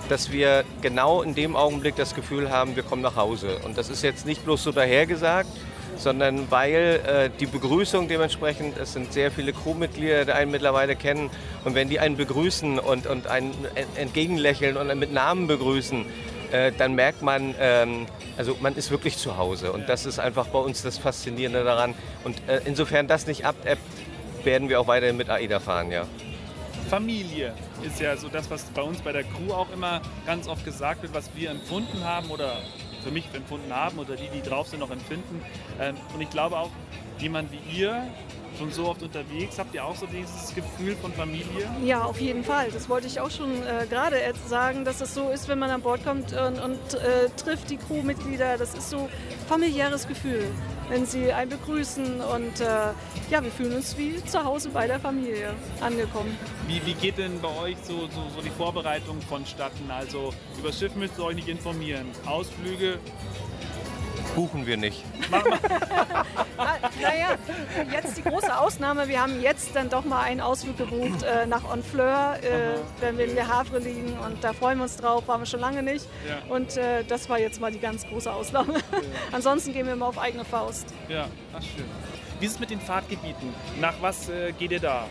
dass 0.09 0.33
wir 0.33 0.65
genau 0.83 1.23
in 1.23 1.35
dem 1.35 1.57
Augenblick 1.57 1.97
das 1.97 2.15
Gefühl 2.15 2.51
haben, 2.51 2.77
wir 2.77 2.83
kommen 2.83 3.03
nach 3.03 3.17
Hause. 3.17 3.59
Und 3.65 3.79
das 3.79 3.91
ist 3.91 4.03
jetzt 4.03 4.27
nicht 4.27 4.45
bloß 4.45 4.63
so 4.63 4.73
dahergesagt, 4.73 5.49
sondern 5.97 6.51
weil 6.51 7.01
äh, 7.07 7.31
die 7.41 7.47
Begrüßung 7.47 8.09
dementsprechend, 8.09 8.79
es 8.79 8.93
sind 8.93 9.13
sehr 9.13 9.31
viele 9.31 9.53
Crewmitglieder, 9.53 10.25
die 10.25 10.33
einen 10.33 10.51
mittlerweile 10.51 10.97
kennen, 10.97 11.31
und 11.65 11.75
wenn 11.75 11.89
die 11.89 12.01
einen 12.01 12.17
begrüßen 12.17 12.79
und, 12.79 13.07
und 13.07 13.27
einen 13.27 13.53
entgegenlächeln 13.97 14.77
und 14.77 14.91
einen 14.91 15.01
mit 15.01 15.13
Namen 15.13 15.47
begrüßen, 15.47 16.07
äh, 16.53 16.73
dann 16.77 16.95
merkt 16.95 17.23
man, 17.23 17.55
ähm, 17.61 18.07
also 18.37 18.57
man 18.61 18.75
ist 18.77 18.91
wirklich 18.91 19.19
zu 19.19 19.37
Hause. 19.37 19.73
Und 19.73 19.89
das 19.89 20.07
ist 20.07 20.19
einfach 20.19 20.47
bei 20.47 20.59
uns 20.59 20.83
das 20.83 20.99
Faszinierende 20.99 21.65
daran. 21.65 21.95
Und 22.25 22.37
äh, 22.49 22.61
insofern 22.65 23.09
das 23.09 23.27
nicht 23.27 23.45
abebbt, 23.45 23.83
werden 24.45 24.69
wir 24.69 24.81
auch 24.81 24.87
weiterhin 24.87 25.17
mit 25.17 25.29
AIDA 25.29 25.59
fahren, 25.59 25.91
ja. 25.91 26.07
Familie 26.89 27.53
ist 27.85 28.01
ja 28.01 28.17
so 28.17 28.29
das, 28.29 28.51
was 28.51 28.65
bei 28.65 28.81
uns 28.81 29.03
bei 29.03 29.13
der 29.13 29.25
Crew 29.25 29.53
auch 29.53 29.71
immer 29.73 30.01
ganz 30.25 30.49
oft 30.49 30.65
gesagt 30.65 31.03
wird, 31.03 31.13
was 31.13 31.31
wir 31.37 31.51
empfunden 31.51 32.03
haben 32.03 32.31
oder 32.31 32.63
für 33.05 33.11
mich 33.11 33.29
empfunden 33.35 33.73
haben 33.73 33.99
oder 33.99 34.17
die, 34.17 34.29
die 34.35 34.41
drauf 34.41 34.69
sind, 34.69 34.81
noch 34.81 34.91
empfinden. 34.91 35.43
Ähm, 35.79 35.97
und 36.15 36.21
ich 36.21 36.31
glaube 36.31 36.57
auch, 36.57 36.71
jemand 37.19 37.51
wie 37.53 37.79
ihr, 37.79 38.05
schon 38.59 38.73
so 38.73 38.89
oft 38.89 39.03
unterwegs, 39.03 39.59
habt 39.59 39.75
ihr 39.75 39.85
auch 39.85 39.95
so 39.95 40.07
dieses 40.07 40.55
Gefühl 40.55 40.97
von 40.97 41.13
Familie? 41.13 41.69
Ja, 41.85 42.03
auf 42.03 42.21
jeden 42.21 42.43
Fall. 42.43 42.71
Das 42.73 42.89
wollte 42.89 43.07
ich 43.07 43.21
auch 43.21 43.31
schon 43.31 43.51
äh, 43.51 43.87
gerade 43.87 44.17
sagen, 44.47 44.85
dass 44.85 45.01
es 45.01 45.15
so 45.15 45.29
ist, 45.29 45.49
wenn 45.49 45.59
man 45.59 45.71
an 45.71 45.83
Bord 45.83 46.03
kommt 46.05 46.33
und, 46.33 46.59
und 46.59 46.95
äh, 46.95 47.29
trifft 47.37 47.71
die 47.71 47.77
Crewmitglieder. 47.77 48.57
Das 48.57 48.75
ist 48.75 48.91
so 48.91 49.09
familiäres 49.47 50.09
Gefühl 50.09 50.45
wenn 50.89 51.07
sie 51.07 51.33
einen 51.33 51.51
begrüßen. 51.51 52.21
Und 52.21 52.61
äh, 52.61 52.93
ja, 53.31 53.43
wir 53.43 53.51
fühlen 53.51 53.75
uns 53.77 53.97
wie 53.97 54.23
zu 54.25 54.43
Hause 54.45 54.71
bei 54.71 54.87
der 54.87 55.01
Familie 55.01 55.55
angekommen. 55.81 56.37
Wie, 56.67 56.85
wie 56.85 56.95
geht 56.95 57.19
denn 57.19 57.41
bei 57.41 57.55
euch 57.61 57.77
so, 57.83 58.09
so, 58.09 58.29
so 58.35 58.43
die 58.43 58.51
Vorbereitung 58.51 59.21
vonstatten? 59.23 59.91
Also 59.91 60.33
über 60.59 60.69
das 60.69 60.79
Schiff 60.79 60.95
müsst 60.95 61.19
ihr 61.19 61.25
euch 61.25 61.37
nicht 61.37 61.49
informieren. 61.49 62.07
Ausflüge 62.27 62.99
buchen 64.35 64.67
wir 64.67 64.77
nicht. 64.77 65.05
naja, 67.01 67.37
jetzt 67.93 68.17
die 68.17 68.23
große 68.23 68.57
Ausnahme. 68.57 69.09
Wir 69.09 69.23
haben 69.23 69.41
jetzt 69.41 69.75
dann 69.75 69.89
doch 69.91 70.05
mal 70.05 70.23
einen 70.23 70.41
Ausflug 70.41 70.77
gebucht 70.79 71.23
äh, 71.23 71.47
nach 71.47 71.65
Honfleur, 71.71 72.39
äh, 72.43 72.79
wenn 73.01 73.19
wir 73.19 73.27
in 73.27 73.35
der 73.35 73.49
Havre 73.49 73.79
liegen. 73.79 74.17
Und 74.19 74.43
da 74.43 74.53
freuen 74.53 74.79
wir 74.79 74.85
uns 74.85 74.97
drauf, 74.97 75.29
waren 75.29 75.41
wir 75.41 75.47
schon 75.47 75.61
lange 75.61 75.83
nicht. 75.83 76.07
Ja. 76.29 76.55
Und 76.55 76.77
äh, 76.77 77.05
das 77.05 77.29
war 77.29 77.39
jetzt 77.39 77.61
mal 77.61 77.73
die 77.73 77.81
ganz 77.81 78.07
große 78.07 78.33
Ausnahme. 78.33 78.75
Ja. 78.75 78.99
Ansonsten 79.33 79.73
gehen 79.73 79.87
wir 79.87 79.95
immer 79.95 80.07
auf 80.07 80.19
eigene 80.19 80.45
Faust. 80.45 80.95
Ja, 81.09 81.27
ach 81.53 81.63
schön. 81.63 81.85
Wie 82.41 82.47
ist 82.47 82.53
es 82.53 82.61
mit 82.61 82.71
den 82.71 82.81
Fahrtgebieten? 82.81 83.53
Nach 83.81 83.95
was 84.01 84.29
äh, 84.29 84.53
geht 84.53 84.71
ihr 84.71 84.81
da? 84.81 85.07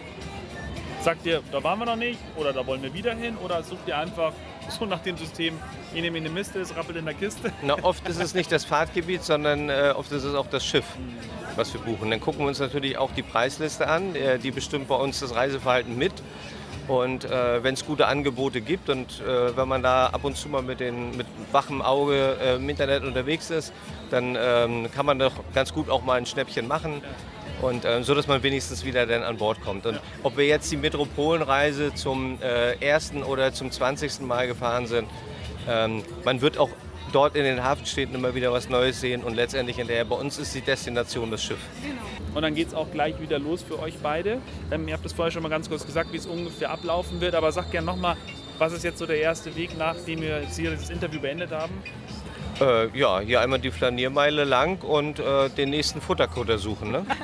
Sagt 1.01 1.25
ihr, 1.25 1.41
da 1.51 1.63
waren 1.63 1.79
wir 1.79 1.85
noch 1.85 1.95
nicht 1.95 2.19
oder 2.35 2.53
da 2.53 2.65
wollen 2.65 2.81
wir 2.81 2.93
wieder 2.93 3.13
hin 3.13 3.37
oder 3.37 3.63
sucht 3.63 3.87
ihr 3.87 3.97
einfach 3.97 4.33
so 4.69 4.85
nach 4.85 4.99
dem 4.99 5.17
System, 5.17 5.57
ich 5.93 6.01
nehme 6.01 6.17
in 6.17 6.23
die 6.23 6.29
Miste, 6.29 6.59
es 6.59 6.75
rappelt 6.75 6.97
in 6.97 7.05
der 7.05 7.13
Kiste. 7.13 7.51
Na, 7.61 7.75
oft 7.83 8.07
ist 8.07 8.19
es 8.19 8.33
nicht 8.33 8.51
das 8.51 8.65
Fahrtgebiet, 8.65 9.23
sondern 9.23 9.69
äh, 9.69 9.93
oft 9.95 10.11
ist 10.11 10.23
es 10.23 10.35
auch 10.35 10.47
das 10.47 10.65
Schiff, 10.65 10.85
was 11.55 11.73
wir 11.73 11.81
buchen. 11.81 12.09
Dann 12.11 12.21
gucken 12.21 12.41
wir 12.41 12.47
uns 12.47 12.59
natürlich 12.59 12.97
auch 12.97 13.11
die 13.11 13.23
Preisliste 13.23 13.87
an, 13.87 14.15
äh, 14.15 14.39
die 14.39 14.51
bestimmt 14.51 14.87
bei 14.87 14.95
uns 14.95 15.19
das 15.19 15.35
Reiseverhalten 15.35 15.97
mit. 15.97 16.13
Und 16.87 17.25
äh, 17.25 17.63
wenn 17.63 17.73
es 17.73 17.85
gute 17.85 18.07
Angebote 18.07 18.61
gibt 18.61 18.89
und 18.89 19.21
äh, 19.21 19.57
wenn 19.57 19.67
man 19.67 19.83
da 19.83 20.07
ab 20.07 20.23
und 20.23 20.37
zu 20.37 20.47
mal 20.47 20.61
mit, 20.61 20.79
den, 20.79 21.17
mit 21.17 21.27
wachem 21.51 21.81
Auge 21.81 22.37
äh, 22.41 22.55
im 22.55 22.69
Internet 22.69 23.03
unterwegs 23.03 23.49
ist, 23.49 23.73
dann 24.09 24.37
ähm, 24.39 24.89
kann 24.95 25.05
man 25.05 25.19
doch 25.19 25.33
ganz 25.53 25.73
gut 25.73 25.89
auch 25.89 26.03
mal 26.03 26.13
ein 26.13 26.25
Schnäppchen 26.25 26.65
machen. 26.65 27.01
Und 27.61 27.85
äh, 27.85 28.03
so, 28.03 28.13
dass 28.13 28.27
man 28.27 28.43
wenigstens 28.43 28.85
wieder 28.85 29.05
dann 29.05 29.23
an 29.23 29.37
Bord 29.37 29.61
kommt. 29.61 29.85
Und 29.85 29.99
ob 30.23 30.37
wir 30.37 30.45
jetzt 30.45 30.71
die 30.71 30.77
Metropolenreise 30.77 31.93
zum 31.95 32.39
äh, 32.41 32.73
ersten 32.75 33.23
oder 33.23 33.53
zum 33.53 33.71
20. 33.71 34.21
Mal 34.21 34.47
gefahren 34.47 34.87
sind, 34.87 35.07
ähm, 35.67 36.03
man 36.23 36.41
wird 36.41 36.57
auch 36.57 36.69
dort 37.13 37.35
in 37.35 37.43
den 37.43 37.63
Hafenstädten 37.63 38.15
immer 38.15 38.35
wieder 38.35 38.51
was 38.51 38.69
Neues 38.69 38.99
sehen 38.99 39.23
und 39.23 39.33
letztendlich 39.33 39.77
hinterher 39.77 40.05
bei 40.05 40.15
uns 40.15 40.37
ist 40.37 40.53
die 40.53 40.61
Destination 40.61 41.31
das 41.31 41.43
Schiff. 41.43 41.59
Genau. 41.81 42.01
Und 42.35 42.41
dann 42.41 42.53
geht 42.53 42.67
es 42.67 42.73
auch 42.73 42.91
gleich 42.91 43.19
wieder 43.21 43.39
los 43.39 43.63
für 43.63 43.79
euch 43.79 43.95
beide. 44.03 44.39
Ähm, 44.71 44.87
ihr 44.87 44.93
habt 44.93 45.05
es 45.05 45.13
vorher 45.13 45.31
schon 45.31 45.43
mal 45.43 45.49
ganz 45.49 45.69
kurz 45.69 45.85
gesagt, 45.85 46.11
wie 46.11 46.17
es 46.17 46.25
ungefähr 46.25 46.69
ablaufen 46.69 47.21
wird, 47.21 47.33
aber 47.33 47.51
sagt 47.51 47.71
gerne 47.71 47.87
nochmal, 47.87 48.17
Was 48.59 48.73
ist 48.73 48.83
jetzt 48.83 48.97
so 48.97 49.05
der 49.05 49.19
erste 49.19 49.55
Weg, 49.55 49.77
nachdem 49.77 50.21
wir 50.21 50.41
jetzt 50.41 50.57
hier 50.57 50.71
das 50.71 50.89
Interview 50.89 51.19
beendet 51.19 51.51
haben? 51.51 51.73
Äh, 52.59 52.97
ja, 52.97 53.19
hier 53.19 53.41
einmal 53.41 53.59
die 53.59 53.71
Flaniermeile 53.71 54.43
lang 54.43 54.81
und 54.81 55.19
äh, 55.19 55.49
den 55.49 55.69
nächsten 55.69 56.01
Futterkutter 56.01 56.57
suchen. 56.57 56.91
Ne? 56.91 57.05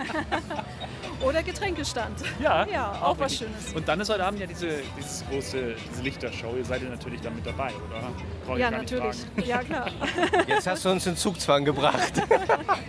Oder 1.24 1.42
Getränkestand. 1.42 2.20
Ja, 2.40 2.68
Ja, 2.68 2.92
auch, 3.02 3.18
was 3.18 3.32
richtig. 3.32 3.48
Schönes. 3.48 3.74
Und 3.76 3.88
dann 3.88 4.00
ist 4.02 4.10
heute 4.10 4.26
Abend 4.26 4.42
ja 4.42 4.46
diese, 4.46 4.68
dieses 4.98 5.24
große, 5.30 5.76
diese 5.90 6.04
Lichtershow. 6.04 6.54
Ihr 6.58 6.66
seid 6.66 6.84
ja 6.84 6.90
natürlich 6.90 7.22
da 7.22 7.30
mit 7.30 7.46
dabei, 7.46 7.72
oder? 7.90 8.12
Brauch 8.46 8.58
Ja, 8.58 8.70
natürlich. 8.70 9.18
Ja, 9.46 9.60
klar. 9.60 9.88
Jetzt 10.48 10.68
hast 10.68 10.84
du 10.84 10.90
uns 10.90 11.08
in 11.08 11.16
Zugzwang 11.16 11.64
gebracht. 11.64 12.22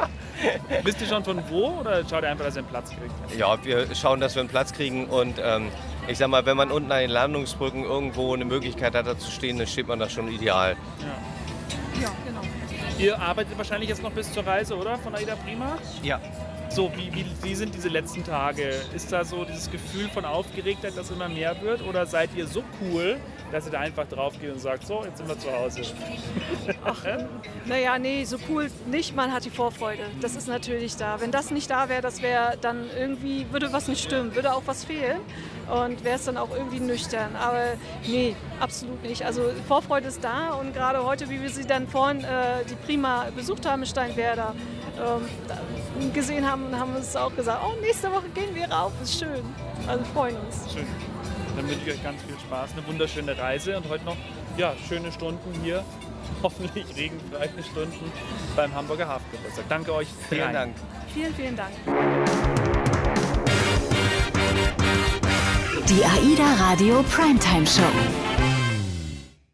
Wisst 0.82 1.00
ihr 1.00 1.06
schon 1.06 1.24
von 1.24 1.42
wo 1.48 1.78
oder 1.80 2.02
schaut 2.08 2.24
ihr 2.24 2.30
einfach, 2.30 2.44
dass 2.44 2.56
ihr 2.56 2.62
einen 2.62 2.68
Platz 2.68 2.90
kriegt? 2.90 3.38
Ja, 3.38 3.64
wir 3.64 3.94
schauen, 3.94 4.20
dass 4.20 4.34
wir 4.34 4.40
einen 4.40 4.48
Platz 4.48 4.72
kriegen 4.72 5.06
und 5.06 5.36
ähm, 5.40 5.68
ich 6.08 6.18
sag 6.18 6.28
mal, 6.28 6.44
wenn 6.44 6.56
man 6.56 6.72
unten 6.72 6.90
an 6.90 7.00
den 7.00 7.10
Landungsbrücken 7.10 7.84
irgendwo 7.84 8.34
eine 8.34 8.44
Möglichkeit 8.44 8.94
hat, 8.94 9.06
da 9.06 9.16
zu 9.16 9.30
stehen, 9.30 9.58
dann 9.58 9.68
steht 9.68 9.86
man 9.86 10.00
da 10.00 10.08
schon 10.08 10.28
ideal. 10.28 10.76
Ja, 11.00 11.06
genau. 12.24 12.40
Ihr 12.98 13.18
arbeitet 13.18 13.56
wahrscheinlich 13.58 13.88
jetzt 13.88 14.02
noch 14.02 14.12
bis 14.12 14.32
zur 14.32 14.46
Reise, 14.46 14.76
oder? 14.76 14.98
Von 14.98 15.14
Aida 15.14 15.36
Prima? 15.36 15.78
Ja. 16.02 16.20
So, 16.70 16.90
wie, 16.96 17.12
wie, 17.14 17.26
wie 17.42 17.54
sind 17.54 17.74
diese 17.74 17.88
letzten 17.88 18.24
Tage? 18.24 18.74
Ist 18.94 19.12
da 19.12 19.24
so 19.24 19.44
dieses 19.44 19.70
Gefühl 19.70 20.08
von 20.08 20.24
Aufgeregtheit, 20.24 20.96
dass 20.96 21.10
immer 21.10 21.28
mehr 21.28 21.60
wird? 21.62 21.82
Oder 21.82 22.06
seid 22.06 22.30
ihr 22.34 22.46
so 22.46 22.64
cool, 22.80 23.16
dass 23.54 23.66
ihr 23.66 23.70
da 23.70 23.78
einfach 23.78 24.08
drauf 24.08 24.34
geht 24.40 24.50
und 24.50 24.58
sagt, 24.58 24.84
so, 24.84 25.04
jetzt 25.04 25.18
sind 25.18 25.28
wir 25.28 25.38
zu 25.38 25.52
Hause? 25.52 25.82
Naja, 27.66 27.98
nee, 28.00 28.24
so 28.24 28.36
cool 28.48 28.68
nicht. 28.86 29.14
Man 29.14 29.32
hat 29.32 29.44
die 29.44 29.50
Vorfreude. 29.50 30.02
Das 30.20 30.34
ist 30.34 30.48
natürlich 30.48 30.96
da. 30.96 31.20
Wenn 31.20 31.30
das 31.30 31.52
nicht 31.52 31.70
da 31.70 31.88
wäre, 31.88 32.02
das 32.02 32.20
wäre 32.20 32.58
dann 32.60 32.90
irgendwie, 32.98 33.46
würde 33.52 33.72
was 33.72 33.86
nicht 33.86 34.02
stimmen, 34.02 34.34
würde 34.34 34.52
auch 34.52 34.62
was 34.66 34.84
fehlen. 34.84 35.20
Und 35.70 36.02
wäre 36.02 36.16
es 36.16 36.24
dann 36.24 36.36
auch 36.36 36.50
irgendwie 36.50 36.80
nüchtern. 36.80 37.36
Aber 37.36 37.62
nee, 38.08 38.34
absolut 38.58 39.00
nicht. 39.04 39.24
Also 39.24 39.42
Vorfreude 39.68 40.08
ist 40.08 40.24
da 40.24 40.54
und 40.54 40.74
gerade 40.74 41.04
heute, 41.04 41.30
wie 41.30 41.40
wir 41.40 41.48
sie 41.48 41.64
dann 41.64 41.86
vorhin 41.86 42.24
äh, 42.24 42.64
die 42.68 42.74
Prima 42.74 43.26
besucht 43.36 43.66
haben 43.66 43.82
in 43.82 43.88
Steinwerder, 43.88 44.52
ähm, 44.98 46.12
gesehen 46.12 46.50
haben, 46.50 46.76
haben 46.76 46.90
wir 46.92 46.98
uns 46.98 47.14
auch 47.14 47.34
gesagt, 47.34 47.62
oh, 47.64 47.80
nächste 47.80 48.10
Woche 48.10 48.28
gehen 48.34 48.52
wir 48.52 48.68
rauf, 48.68 48.92
ist 49.00 49.20
schön. 49.20 49.44
Also 49.86 50.04
freuen 50.12 50.36
uns. 50.38 50.72
Schön. 50.72 51.13
Dann 51.56 51.68
wünsche 51.68 51.80
ich 51.86 51.94
euch 51.94 52.02
ganz 52.02 52.20
viel 52.22 52.36
Spaß, 52.38 52.72
eine 52.72 52.86
wunderschöne 52.86 53.38
Reise 53.38 53.76
und 53.76 53.88
heute 53.88 54.04
noch 54.04 54.16
ja, 54.56 54.74
schöne 54.88 55.12
Stunden 55.12 55.52
hier, 55.62 55.84
hoffentlich 56.42 56.84
regenfreie 56.96 57.48
Stunden 57.70 58.12
beim 58.56 58.74
Hamburger 58.74 59.06
Hafengeburtstag. 59.06 59.64
Danke 59.68 59.94
euch. 59.94 60.08
Vielen 60.28 60.40
dreien. 60.40 60.54
Dank. 60.54 60.74
Vielen, 61.12 61.34
vielen 61.34 61.56
Dank. 61.56 61.72
Die 65.88 66.04
AIDA 66.04 66.54
Radio 66.70 67.04
Primetime 67.04 67.66
Show. 67.66 67.82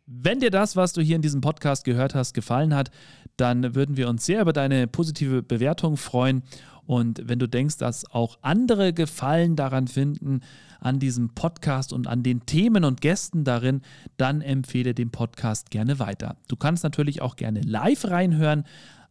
Wenn 0.06 0.40
dir 0.40 0.50
das, 0.50 0.76
was 0.76 0.92
du 0.92 1.02
hier 1.02 1.16
in 1.16 1.22
diesem 1.22 1.40
Podcast 1.40 1.84
gehört 1.84 2.14
hast, 2.14 2.34
gefallen 2.34 2.74
hat, 2.74 2.90
dann 3.36 3.74
würden 3.74 3.96
wir 3.96 4.08
uns 4.08 4.24
sehr 4.24 4.42
über 4.42 4.52
deine 4.52 4.86
positive 4.86 5.42
Bewertung 5.42 5.96
freuen. 5.96 6.42
Und 6.90 7.22
wenn 7.28 7.38
du 7.38 7.46
denkst, 7.46 7.76
dass 7.76 8.04
auch 8.10 8.40
andere 8.42 8.92
Gefallen 8.92 9.54
daran 9.54 9.86
finden, 9.86 10.40
an 10.80 10.98
diesem 10.98 11.28
Podcast 11.36 11.92
und 11.92 12.08
an 12.08 12.24
den 12.24 12.46
Themen 12.46 12.84
und 12.84 13.00
Gästen 13.00 13.44
darin, 13.44 13.82
dann 14.16 14.40
empfehle 14.40 14.92
den 14.92 15.12
Podcast 15.12 15.70
gerne 15.70 16.00
weiter. 16.00 16.34
Du 16.48 16.56
kannst 16.56 16.82
natürlich 16.82 17.22
auch 17.22 17.36
gerne 17.36 17.60
live 17.60 18.06
reinhören 18.06 18.64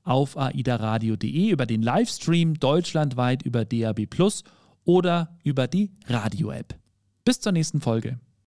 auf 0.03 0.37
aidaradio.de 0.37 1.51
über 1.51 1.65
den 1.65 1.81
Livestream 1.81 2.55
deutschlandweit 2.55 3.43
über 3.43 3.63
DAB 3.63 4.07
Plus 4.07 4.43
oder 4.83 5.37
über 5.45 5.69
die 5.69 5.91
Radio-App. 6.07 6.75
Bis 7.23 7.39
zur 7.39 7.53
nächsten 7.53 7.79
Folge. 7.79 8.19